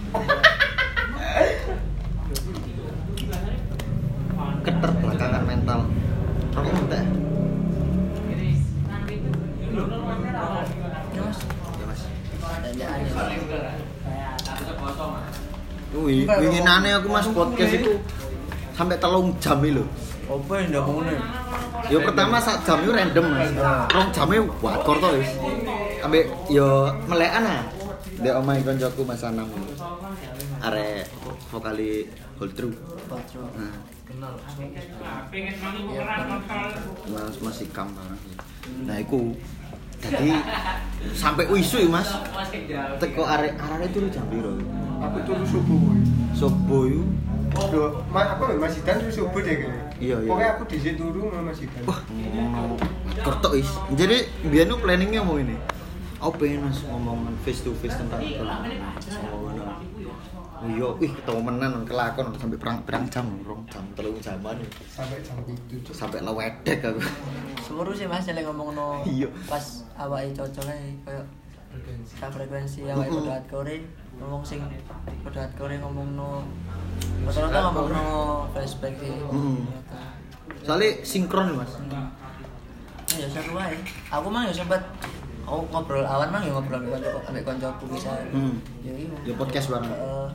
[4.61, 5.81] Keterbelakangan mental.
[6.53, 7.03] Rokok entek.
[11.81, 12.01] Ya, mas
[12.77, 12.89] Ya,
[15.11, 15.37] Mas.
[15.91, 17.93] Wih, winginane aku Mas podcast itu
[18.73, 19.85] sampai telung jam lho.
[20.31, 21.13] apa yang udah ngono
[21.91, 23.51] Yo pertama sak jam itu random Mas.
[23.91, 25.31] Rong jame wakor to wis.
[26.07, 27.63] Ambek yo melekan ah.
[28.23, 29.51] Dek omahe koncoku Mas Anam.
[30.61, 31.09] Arek
[31.49, 32.05] vokali
[32.37, 32.75] hold true.
[33.09, 33.75] Nah,
[34.11, 34.35] Kenal.
[35.31, 36.69] Pengen mangi peran lokal.
[37.15, 38.21] Mas masih kam barang.
[38.83, 39.39] Nah, iku
[40.03, 40.33] jadi
[41.15, 42.11] sampai isu ya Mas.
[42.99, 44.59] Teko arek arane turu jam piro?
[45.01, 45.81] Aku turu subuh.
[46.35, 47.03] Subuh yo.
[47.71, 49.85] Loh, ma apa Mas Idan turu subuh deh kayaknya.
[50.01, 50.29] Iya, iya.
[50.29, 51.83] Pokoknya aku dhisik turu sama Mas Idan.
[51.87, 52.77] Wah, ngono.
[53.21, 53.71] Kertok is.
[53.95, 55.55] Jadi biar nu planningnya mau ini.
[56.21, 58.43] Aku pengen mas ngomong face to face tentang itu.
[58.43, 59.60] Ngono.
[60.61, 65.41] Iya, wih ketemu menan kelakon sampai perang perang jam, rong jam telung jaman sampai jam
[65.41, 65.95] 7 cuk.
[65.97, 67.01] sampai lewedek aku.
[67.65, 69.29] Semono sih mas yang ngomong no Iya.
[69.49, 69.65] pas
[69.97, 71.25] awake cocok ae kayak
[72.05, 73.25] sa frekuensi awake Mm-mm.
[73.25, 73.77] padha hardcore
[74.17, 74.61] ngomong sing
[75.25, 76.45] padha hardcore ngomong no
[77.25, 78.05] rata-rata ngomong no
[78.53, 79.17] flashback sih.
[79.17, 79.65] Mm-mm.
[80.61, 81.73] Soalnya sinkron mas.
[83.11, 83.81] Ya seru ae.
[84.13, 84.85] Aku mah ya sempat
[85.45, 88.13] aku ngobrol awan mah ya ngobrol kanca ambek kancaku bisa.
[88.31, 88.57] Hmm.
[88.85, 89.09] Ya iya.
[89.27, 89.91] Ya podcast bareng.
[89.91, 90.29] Heeh.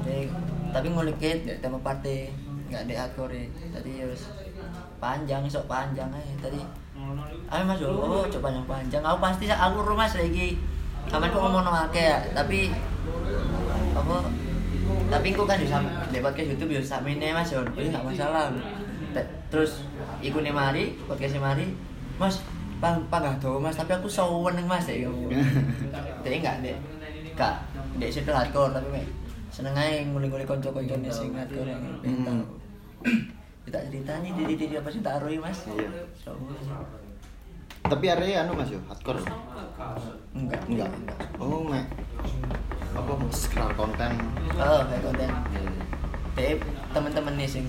[0.00, 0.22] Jadi,
[0.70, 2.30] tapi ngulikit ya tema partai
[2.70, 4.06] nggak ada hardcore tadi ya
[5.02, 6.62] panjang sok panjang aja tadi
[7.50, 10.54] ayo mas oh coba panjang panjang aku pasti aku rumah lagi
[11.10, 12.70] kapan kok ngomong sama akeh ya tapi
[13.90, 14.16] apa
[15.10, 15.82] tapi kok kan bisa
[16.14, 18.54] di podcast YouTube bisa sampe ini mas ya ini nggak masalah
[19.10, 19.82] Te- terus
[20.22, 21.74] ikut mari podcast mari
[22.22, 22.38] mas
[22.80, 25.28] pang panggah mas tapi aku sawen nih mas ya kamu
[26.20, 26.76] jadi nggak deh
[27.32, 27.54] nggak
[27.96, 29.06] dek situ hardcore tapi mek
[29.50, 32.40] seneng aja ngulik-ngulik konco-konco nih sing hardcore yang Hmm.
[33.64, 35.88] kita cerita nih diri diri apa sih taruh mas Iya.
[36.16, 36.72] so, sih.
[37.80, 39.20] Tapi area anu mas yo hardcore.
[40.32, 40.90] enggak Enggak.
[41.36, 41.84] Oh, mek.
[42.90, 44.12] apa scroll konten
[44.56, 45.70] oh kayak konten Iya.
[46.36, 46.54] deh
[46.90, 47.64] temen-temen nih sing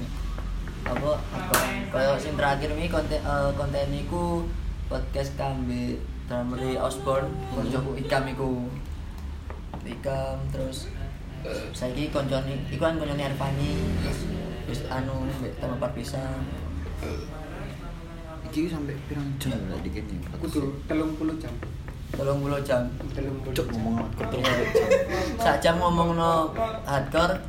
[0.82, 1.55] apa apa
[1.93, 3.86] kayak sing terakhir ini konten eh, konten
[4.91, 5.95] podcast kambe
[6.27, 8.67] drummer Osborne koncoku ikam iku.
[9.87, 10.91] Ikam terus
[11.71, 13.71] saiki koncone iku kan koncone Arfani
[14.03, 14.19] terus
[14.67, 16.43] wis anu mbek tema perpisahan
[18.45, 21.55] iki sampai pirang jam lah dikit nih Aku tuh telung puluh jam.
[22.11, 22.83] tolong puluh jam.
[23.15, 23.65] Telung puluh jam.
[23.71, 24.43] ngomong ketul
[25.39, 26.51] sak jam ngomong no
[26.83, 27.39] hardcore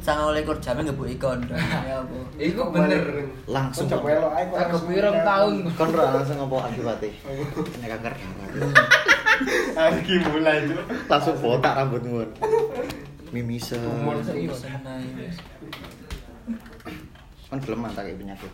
[0.00, 1.38] sangat lekor jamnya ngebuk ikon.
[1.86, 3.04] Ya apa Iku bener.
[3.44, 5.22] langsung Tak nikah.
[5.22, 5.54] tahun.
[5.76, 7.10] kon langsung ngopo akibatnya
[7.78, 8.14] nek kanker
[9.76, 10.80] Lagi mulai tuh.
[11.06, 12.24] langsung botak rambutmu
[13.30, 14.16] mimisen Umur
[17.46, 18.52] kan gelem tak kayak penyakit.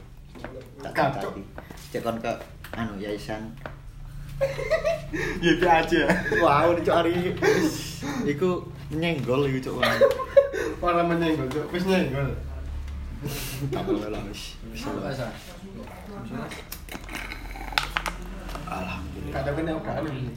[0.80, 1.42] Tak tadi.
[1.90, 2.32] Cek kon ke
[2.72, 3.53] anu yayasan
[5.41, 5.55] Ya.
[5.55, 6.03] Itu aja.
[6.43, 7.32] wow cok hari
[8.26, 9.80] iku nyenggol iku cok.
[10.82, 12.34] Orang menyenggol tuh, wis nyenggol.
[13.72, 14.59] tak boleh lah wis.
[14.68, 14.82] Wis.
[14.82, 15.30] Masa?
[18.66, 19.32] alhamdulillah.
[19.32, 19.72] Kadang kena
[20.11, 20.32] ini.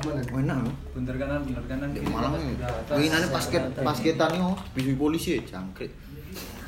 [0.00, 0.20] Mana?
[0.20, 1.88] enak loh Bunter kanan, bunter kanan.
[1.96, 4.52] Di Malang ini ini basket basketan yo.
[4.76, 5.92] Bisu polisi jangkrik.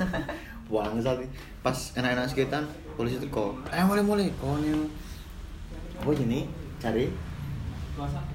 [0.73, 1.21] Wang saat
[1.61, 2.65] pas enak-enak skatean
[2.97, 4.73] polisi itu kok eh mulai mulai kau nih
[6.03, 6.51] apa ini
[6.83, 7.07] cari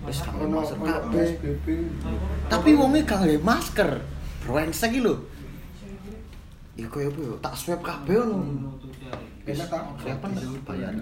[0.01, 1.29] terus kamu Ono masker kabeh
[2.49, 3.91] tapi wongnya gak nggak masker
[4.49, 5.17] brengsek iki lho
[6.79, 8.39] Iku koyo apa yo tak swab kabeh ono
[9.49, 9.81] Enak tak?
[10.05, 10.93] Ndak bayar?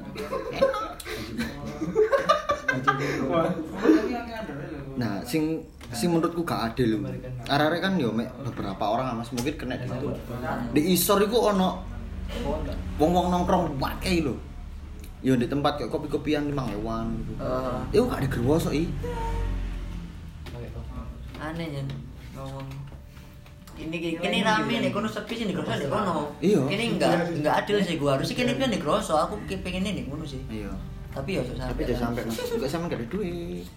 [4.94, 6.98] Nah, sing sing menurutku gak adil lho.
[7.50, 10.08] Arek-arek kan yo mek beberapa orang Mas mungkin kena di situ.
[10.72, 11.82] Di isor iku ono
[13.02, 14.55] wong-wong nongkrong wakai lho.
[15.26, 17.32] Yo di tempat kayak kopi-kopian limang hewan gitu.
[17.36, 18.86] Eh, Iku gak digerwoso i.
[21.36, 21.82] aneh ya
[22.32, 22.64] ngomong
[23.76, 26.64] ini kini rame nih kono sepi sih nih kono di kono Iya.
[26.64, 30.24] kini enggak enggak adil sih gua harusnya kini kan di kroso aku pengen ini kono
[30.24, 30.72] sih Iya.
[31.12, 32.40] tapi ya Tapi udah sampai Mas.
[32.40, 33.68] Enggak sampe gak ada duit.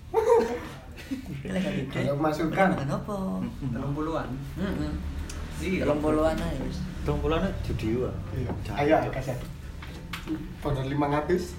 [1.44, 1.74] Kan.
[1.92, 2.70] Kalau masukan.
[2.80, 3.18] Apa?
[3.60, 4.30] Telung puluhan.
[4.56, 4.92] Heeh.
[5.84, 6.80] Telung puluhan aja wis.
[7.04, 8.12] Tolong bulan judi wa.
[8.32, 8.52] Iya.
[8.76, 9.36] Ayo kasih.
[10.60, 11.56] Pondok 500.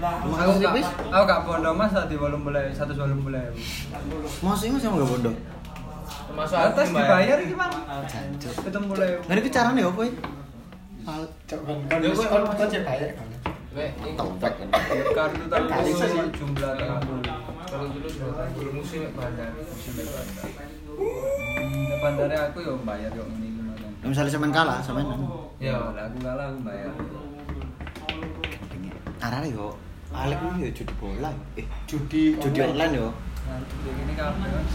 [0.00, 0.72] Aku gak,
[1.12, 3.52] aku gak bondo mas tadi belum boleh satu belum boleh.
[4.40, 5.32] Masih mas sama gak bondo.
[6.28, 7.78] Termasuk Atas dibayar gimana?
[8.08, 8.52] Jancuk.
[8.64, 9.10] Ketemu boleh.
[9.26, 10.12] Nah ini caranya apa ya?
[11.08, 13.28] Alat Cok kan kan wis kon kon cek bayar kan.
[13.72, 14.52] Wek, ini topek.
[15.16, 16.72] Kartu puluh jumlah
[17.68, 19.92] kalau dulu musim bandar, musim
[22.00, 22.28] bandar.
[22.52, 23.47] Aku yo bayar yo ini
[24.08, 25.06] misalnya sampean kalah, sampean
[25.60, 26.92] Ya, aku kalah aku bayar.
[29.18, 29.74] Arare yo.
[30.08, 31.30] Alek ku yo judi bola.
[31.58, 33.08] Eh, Judi judi online yo.
[33.44, 34.72] Nah, ini mas.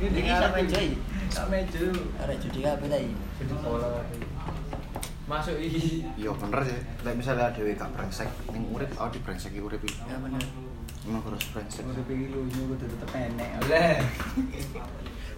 [0.00, 0.88] Ini sampe joy.
[1.30, 1.84] Sak meja.
[2.26, 3.14] Arek judi kabeh ta iki.
[3.38, 3.88] jadi bola.
[5.30, 6.02] Masuk iki.
[6.18, 6.80] Iya bener sih.
[7.06, 10.02] Lek misalnya dhewe gak brengsek ning urip, aku dibrengseki urip iki.
[10.10, 10.42] Ya bener.
[11.06, 11.86] Emang harus brengsek.
[11.86, 13.50] Udah pengen lu nyuruh tetep enek.
[13.62, 14.02] Oleh.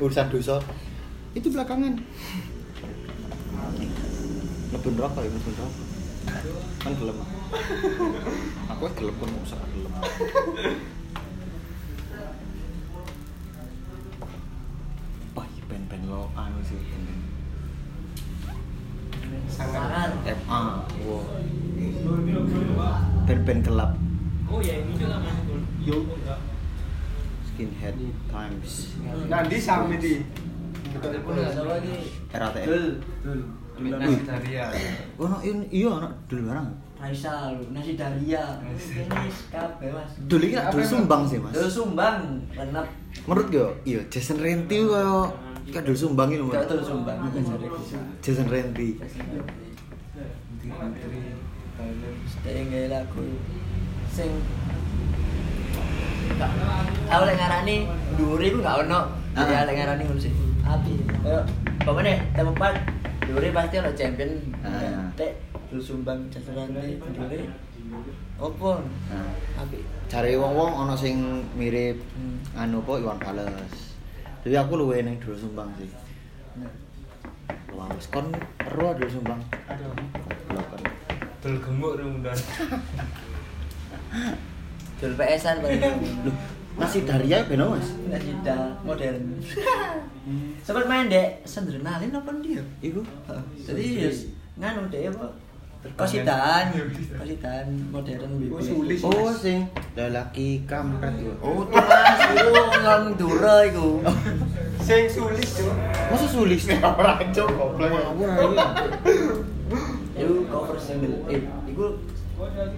[0.01, 0.57] Urusan dosa
[1.37, 2.01] itu belakangan.
[4.73, 5.87] Lebih rokok ya, lebih rokok.
[6.83, 7.19] Kan gelem.
[8.73, 9.93] Aku gelem pun mau usah gelem.
[15.35, 16.79] Wah, band-band lo anu sih.
[16.79, 17.21] band-band.
[19.53, 20.11] Sangat.
[20.25, 20.63] FA,
[21.05, 21.23] wow.
[23.29, 23.93] Band-band gelap.
[25.83, 26.07] Yo.
[27.53, 27.97] Skinhead
[28.33, 28.97] Times.
[29.29, 30.25] Nanti sampe di.
[30.93, 31.97] Sama lagi.
[32.29, 32.67] RATM.
[33.23, 33.41] Dul.
[33.83, 34.67] Nasi Daria.
[35.17, 35.97] Oh, no, ini iya
[36.29, 36.69] dulu barang.
[37.01, 37.33] Raisa
[37.73, 38.61] nasi Daria.
[38.63, 40.13] Ini kabeh Mas.
[40.29, 41.57] Dulu ini dulu sumbang sih, Mas.
[41.57, 42.17] Dulu sumbang,
[42.53, 42.87] renep.
[43.25, 45.27] Menurut gue, iya Jason Renti kaya
[45.67, 46.69] kayak dulu sumbang ini Gak menurut.
[46.69, 47.19] dulu sumbang.
[48.21, 48.89] Jason Renti.
[52.43, 53.25] Dari nggak lagu
[54.09, 54.31] sing
[56.33, 56.55] Gak-
[57.09, 57.77] aku lek ngarani
[58.15, 59.01] duri ku gak ono.
[59.33, 59.65] Ah.
[59.65, 60.33] lek ngarani ngono sih.
[60.63, 60.95] Api.
[61.23, 61.41] Ayo,
[61.83, 62.75] pokoknya tempat
[63.23, 64.31] duri pasti ono champion.
[64.63, 65.07] Ah.
[65.15, 65.33] Tek
[65.69, 67.47] dulu sumbang jajaran duri.
[68.39, 68.81] Opo?
[69.11, 69.79] Nah, Api.
[70.09, 72.37] cari wong-wong ono sing mirip Hmm.
[72.55, 73.97] anu apa Iwan Fales.
[74.43, 75.89] Jadi aku luwe ning dulu sumbang sih.
[76.59, 76.73] Nah.
[77.73, 78.29] Luwes kon
[78.61, 79.41] ero dulu sumbang.
[79.67, 79.95] Aduh.
[80.47, 80.83] Goblok kan.
[81.43, 82.39] Dul gemuk rundan.
[85.01, 85.83] Dulu PS-an paling.
[86.77, 87.89] Masih Daria beno Mas?
[88.09, 89.23] Nggak sudah modern.
[90.67, 92.63] Sempat main dek sendrenalin apa dia?
[92.81, 93.03] Iku.
[93.03, 93.45] Heeh.
[93.61, 94.11] Jadi ya
[94.53, 95.27] nganu deh apa
[95.83, 96.71] Kosidan,
[97.19, 99.03] kosidan modern Oh, sulis.
[99.03, 99.67] Oh, sing
[99.99, 101.35] lelaki kampret yo.
[101.43, 102.55] Oh, tuh mas, itu
[102.87, 103.99] ngang dura iku.
[104.79, 105.75] Sing sulis cuk.
[106.07, 106.71] Masa sulis?
[107.03, 108.15] Ora cuk goblok.
[110.15, 111.87] Itu cover single, eh, itu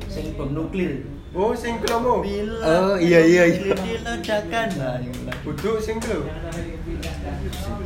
[0.08, 1.04] sing bom nuklir.
[1.34, 2.22] Oh, sing kromo.
[2.22, 3.74] Bila Oh, iya, iya, iya.
[3.74, 4.68] diledakan.
[4.78, 5.34] Nah, lah.
[5.42, 6.30] Kudu sing klo.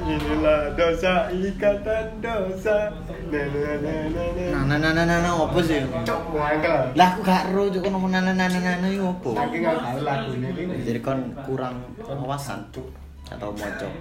[0.04, 2.92] Inilah dosa ikatan dosa.
[3.32, 4.44] Na na na na na.
[4.52, 5.80] Nah, nah, nah, nah, nah, nah, apa sih?
[6.04, 6.92] Cuk, muangkel.
[6.92, 9.30] Lah aku gak ro cuk ngomong nah, nah, nah, nah, nah, iku apa?
[9.40, 10.48] Saking aku tahu lagu ini.
[10.84, 12.84] Jadi kon kurang wawasan cuk
[13.32, 13.88] atau moco.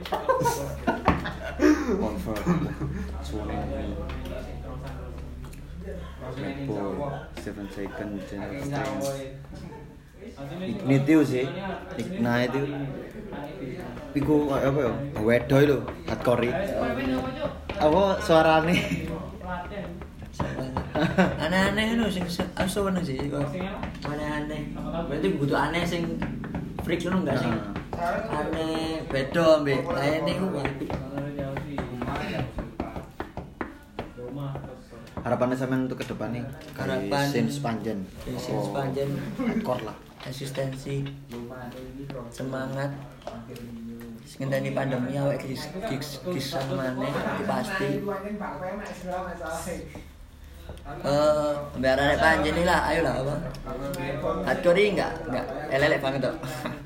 [2.03, 2.43] Confirm.
[3.23, 3.55] Suwane.
[6.35, 6.91] Apple,
[7.39, 9.07] Seven Second, Genesis
[10.59, 11.45] Ignite itu sih,
[11.95, 12.61] Ignite itu
[14.17, 14.93] Iku apa ya?
[15.21, 15.77] Wedoy lho,
[16.09, 16.49] hardcore
[17.77, 18.75] Apa suarane?
[21.43, 22.25] Aneh-aneh nu sing
[22.57, 23.17] aso ngono sih.
[24.01, 24.73] Aneh-aneh.
[25.05, 26.17] Berarti butuh aneh sing
[26.81, 27.53] freak ngono enggak sih?
[28.33, 30.47] Aneh beda mbek lainnya ku
[35.27, 36.43] Harapannya sampean untuk ke depan nih
[36.79, 37.99] Harapan Sin sepanjang.
[38.39, 39.11] Sin sepanjang.
[39.35, 39.97] Hardcore lah.
[40.23, 41.03] Eksistensi
[42.31, 42.95] semangat.
[44.39, 47.11] Ngenteni pandemi awake gigs gigs gigs maneh
[47.43, 48.07] pasti.
[51.03, 53.35] Eh mbak arek panjen lah ayo lah apa?
[54.47, 56.35] Hardcore enggak enggak elelek banget tuh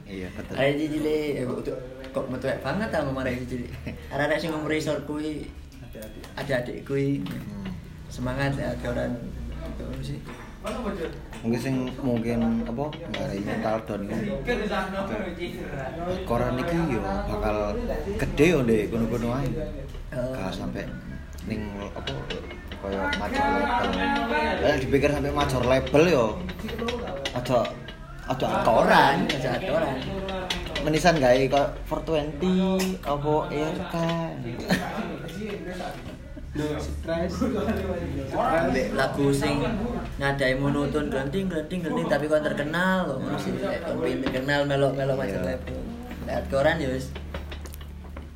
[0.10, 0.54] Iya betul.
[0.58, 1.78] Cilik eh, untuk
[2.10, 3.70] kok metuwek banget ta ngomong arek cilik
[4.10, 5.46] arek sing umur isor kuwi
[6.34, 6.82] adik-adik.
[6.90, 7.61] kuwi Hmm.
[8.12, 9.16] Semangat ya orang
[9.64, 10.20] itu sih
[11.42, 14.30] Mungkin sing mungkin apa nggak mental down ini
[16.30, 17.74] koran iki yo bakal
[18.22, 19.50] gede yo ndek kono-kono ae.
[20.14, 20.86] Gak sampai
[21.50, 22.14] ning apa
[22.78, 23.90] koyo major label.
[24.62, 26.26] Eh dipikir sampai major label yo.
[27.34, 27.66] Aja
[28.30, 29.18] aja koran atoran.
[29.34, 29.98] aja atoran
[30.86, 33.96] Menisan gawe kok 420 apa ERK.
[36.52, 37.32] Stres.
[38.36, 39.64] Ambek lagu sing
[40.20, 44.60] ngadai monoton glenting glenting glenting tapi kon terkenal kok ngono sih Lek kon pengen terkenal
[44.68, 45.56] melok melok macam Iya.
[45.56, 45.80] label
[46.22, 47.08] lihat koran ya wis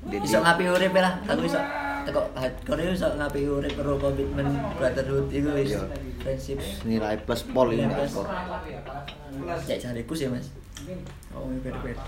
[0.06, 1.60] Jadi- iso ngapi urip lah aku iso
[2.04, 5.84] teko hardcore iso ngapi urip karo komitmen brotherhood iku wis Iya.
[6.18, 8.32] friendship nilai plus pol ini hardcore.
[9.68, 10.56] ya cariku sih mas
[11.36, 12.00] oh beda beda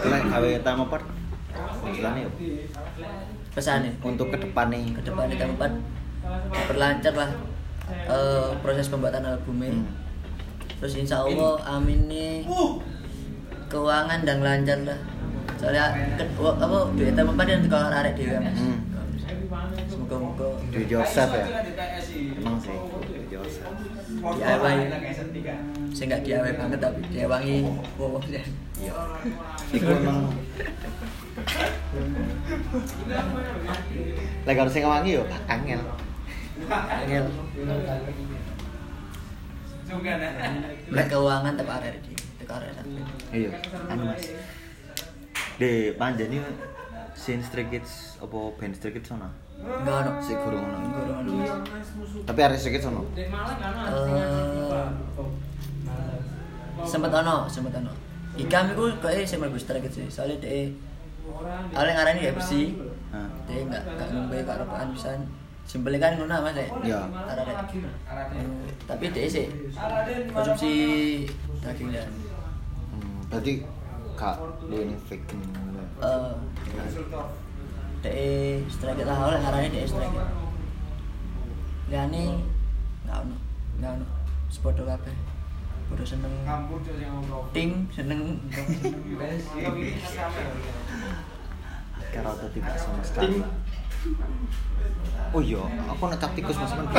[0.00, 1.04] Kalian gawe tamu part.
[1.90, 2.30] Istilahnya yo.
[3.50, 4.92] pesannya Untuk ke depan nih.
[4.92, 5.72] ke depan kita empat
[6.66, 7.30] berlancar lah
[7.90, 9.86] eh, proses pembuatan albumnya Hmm.
[10.78, 12.46] terus insya Allah amin nih
[13.66, 14.98] keuangan dan lancar lah
[15.54, 15.84] soalnya
[16.16, 18.78] ke, wa- apa duit tambah empat yang kalau arek dewa mas Hmm.
[19.84, 21.44] semoga moga Do it yourself ya.
[22.32, 22.70] Emang sih.
[22.72, 23.74] Do it yourself.
[24.10, 24.76] DIY
[25.90, 27.46] saya nggak DIY banget tapi DIY
[27.96, 28.42] wow ya
[28.78, 28.94] Iya.
[29.76, 30.30] Emang
[34.46, 35.80] Lek harus sing ngewangi yo angel.
[36.70, 37.24] angel
[40.90, 42.72] Lek keuangan tapi arek di teko arek
[43.30, 43.50] Iya,
[43.90, 44.26] anu Mas.
[45.58, 46.38] De panjani
[47.14, 49.28] Sin Stray Kids apa band Stray Kids ono?
[49.60, 50.78] enggak ono Sik gurung ono.
[52.24, 53.02] Tapi arek Stray Kids ono.
[53.18, 53.28] Eh,
[56.86, 57.92] sempet ono sempet ono
[58.38, 60.70] ikam itu kayaknya saya mlebu strike sih soalnya dia
[61.94, 62.66] ngarani ya bersih
[63.10, 63.28] Hah.
[63.44, 65.20] dia nggak nggak ngombe kak rokokan pisan
[65.62, 67.00] simpelnya kan ngono mas ya Iya.
[67.06, 67.56] Arek.
[68.34, 69.46] Hmm, tapi dia sih
[70.28, 70.72] konsumsi
[71.60, 72.10] daging dan
[72.90, 73.62] Hmm, berarti
[74.14, 75.38] kak duwe vegan.
[76.00, 76.34] eh
[78.00, 78.16] dia
[78.66, 80.16] strike lah awalnya ngarani dia strike.
[81.86, 82.24] Liane
[83.04, 83.36] nggak ono
[83.78, 84.06] nggak ono
[84.84, 85.14] kabeh
[85.90, 86.30] Bodo seneng
[87.50, 88.38] ting seneng
[92.10, 93.38] Karo tidak sama sekali.
[95.30, 96.90] Oh iya, aku nak tikus mas men.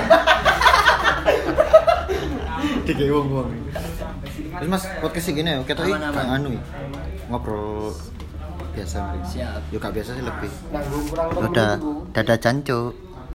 [2.87, 3.51] Tiga wong wong.
[4.31, 6.63] Terus mas podcast sih gini ya, kita ini anu ya.
[7.27, 7.91] ngobrol
[8.71, 9.19] biasa.
[9.27, 9.61] Siap.
[9.75, 10.51] Yuk gak biasa sih lebih.
[10.71, 12.07] Dulu.
[12.15, 13.10] dadah cancu.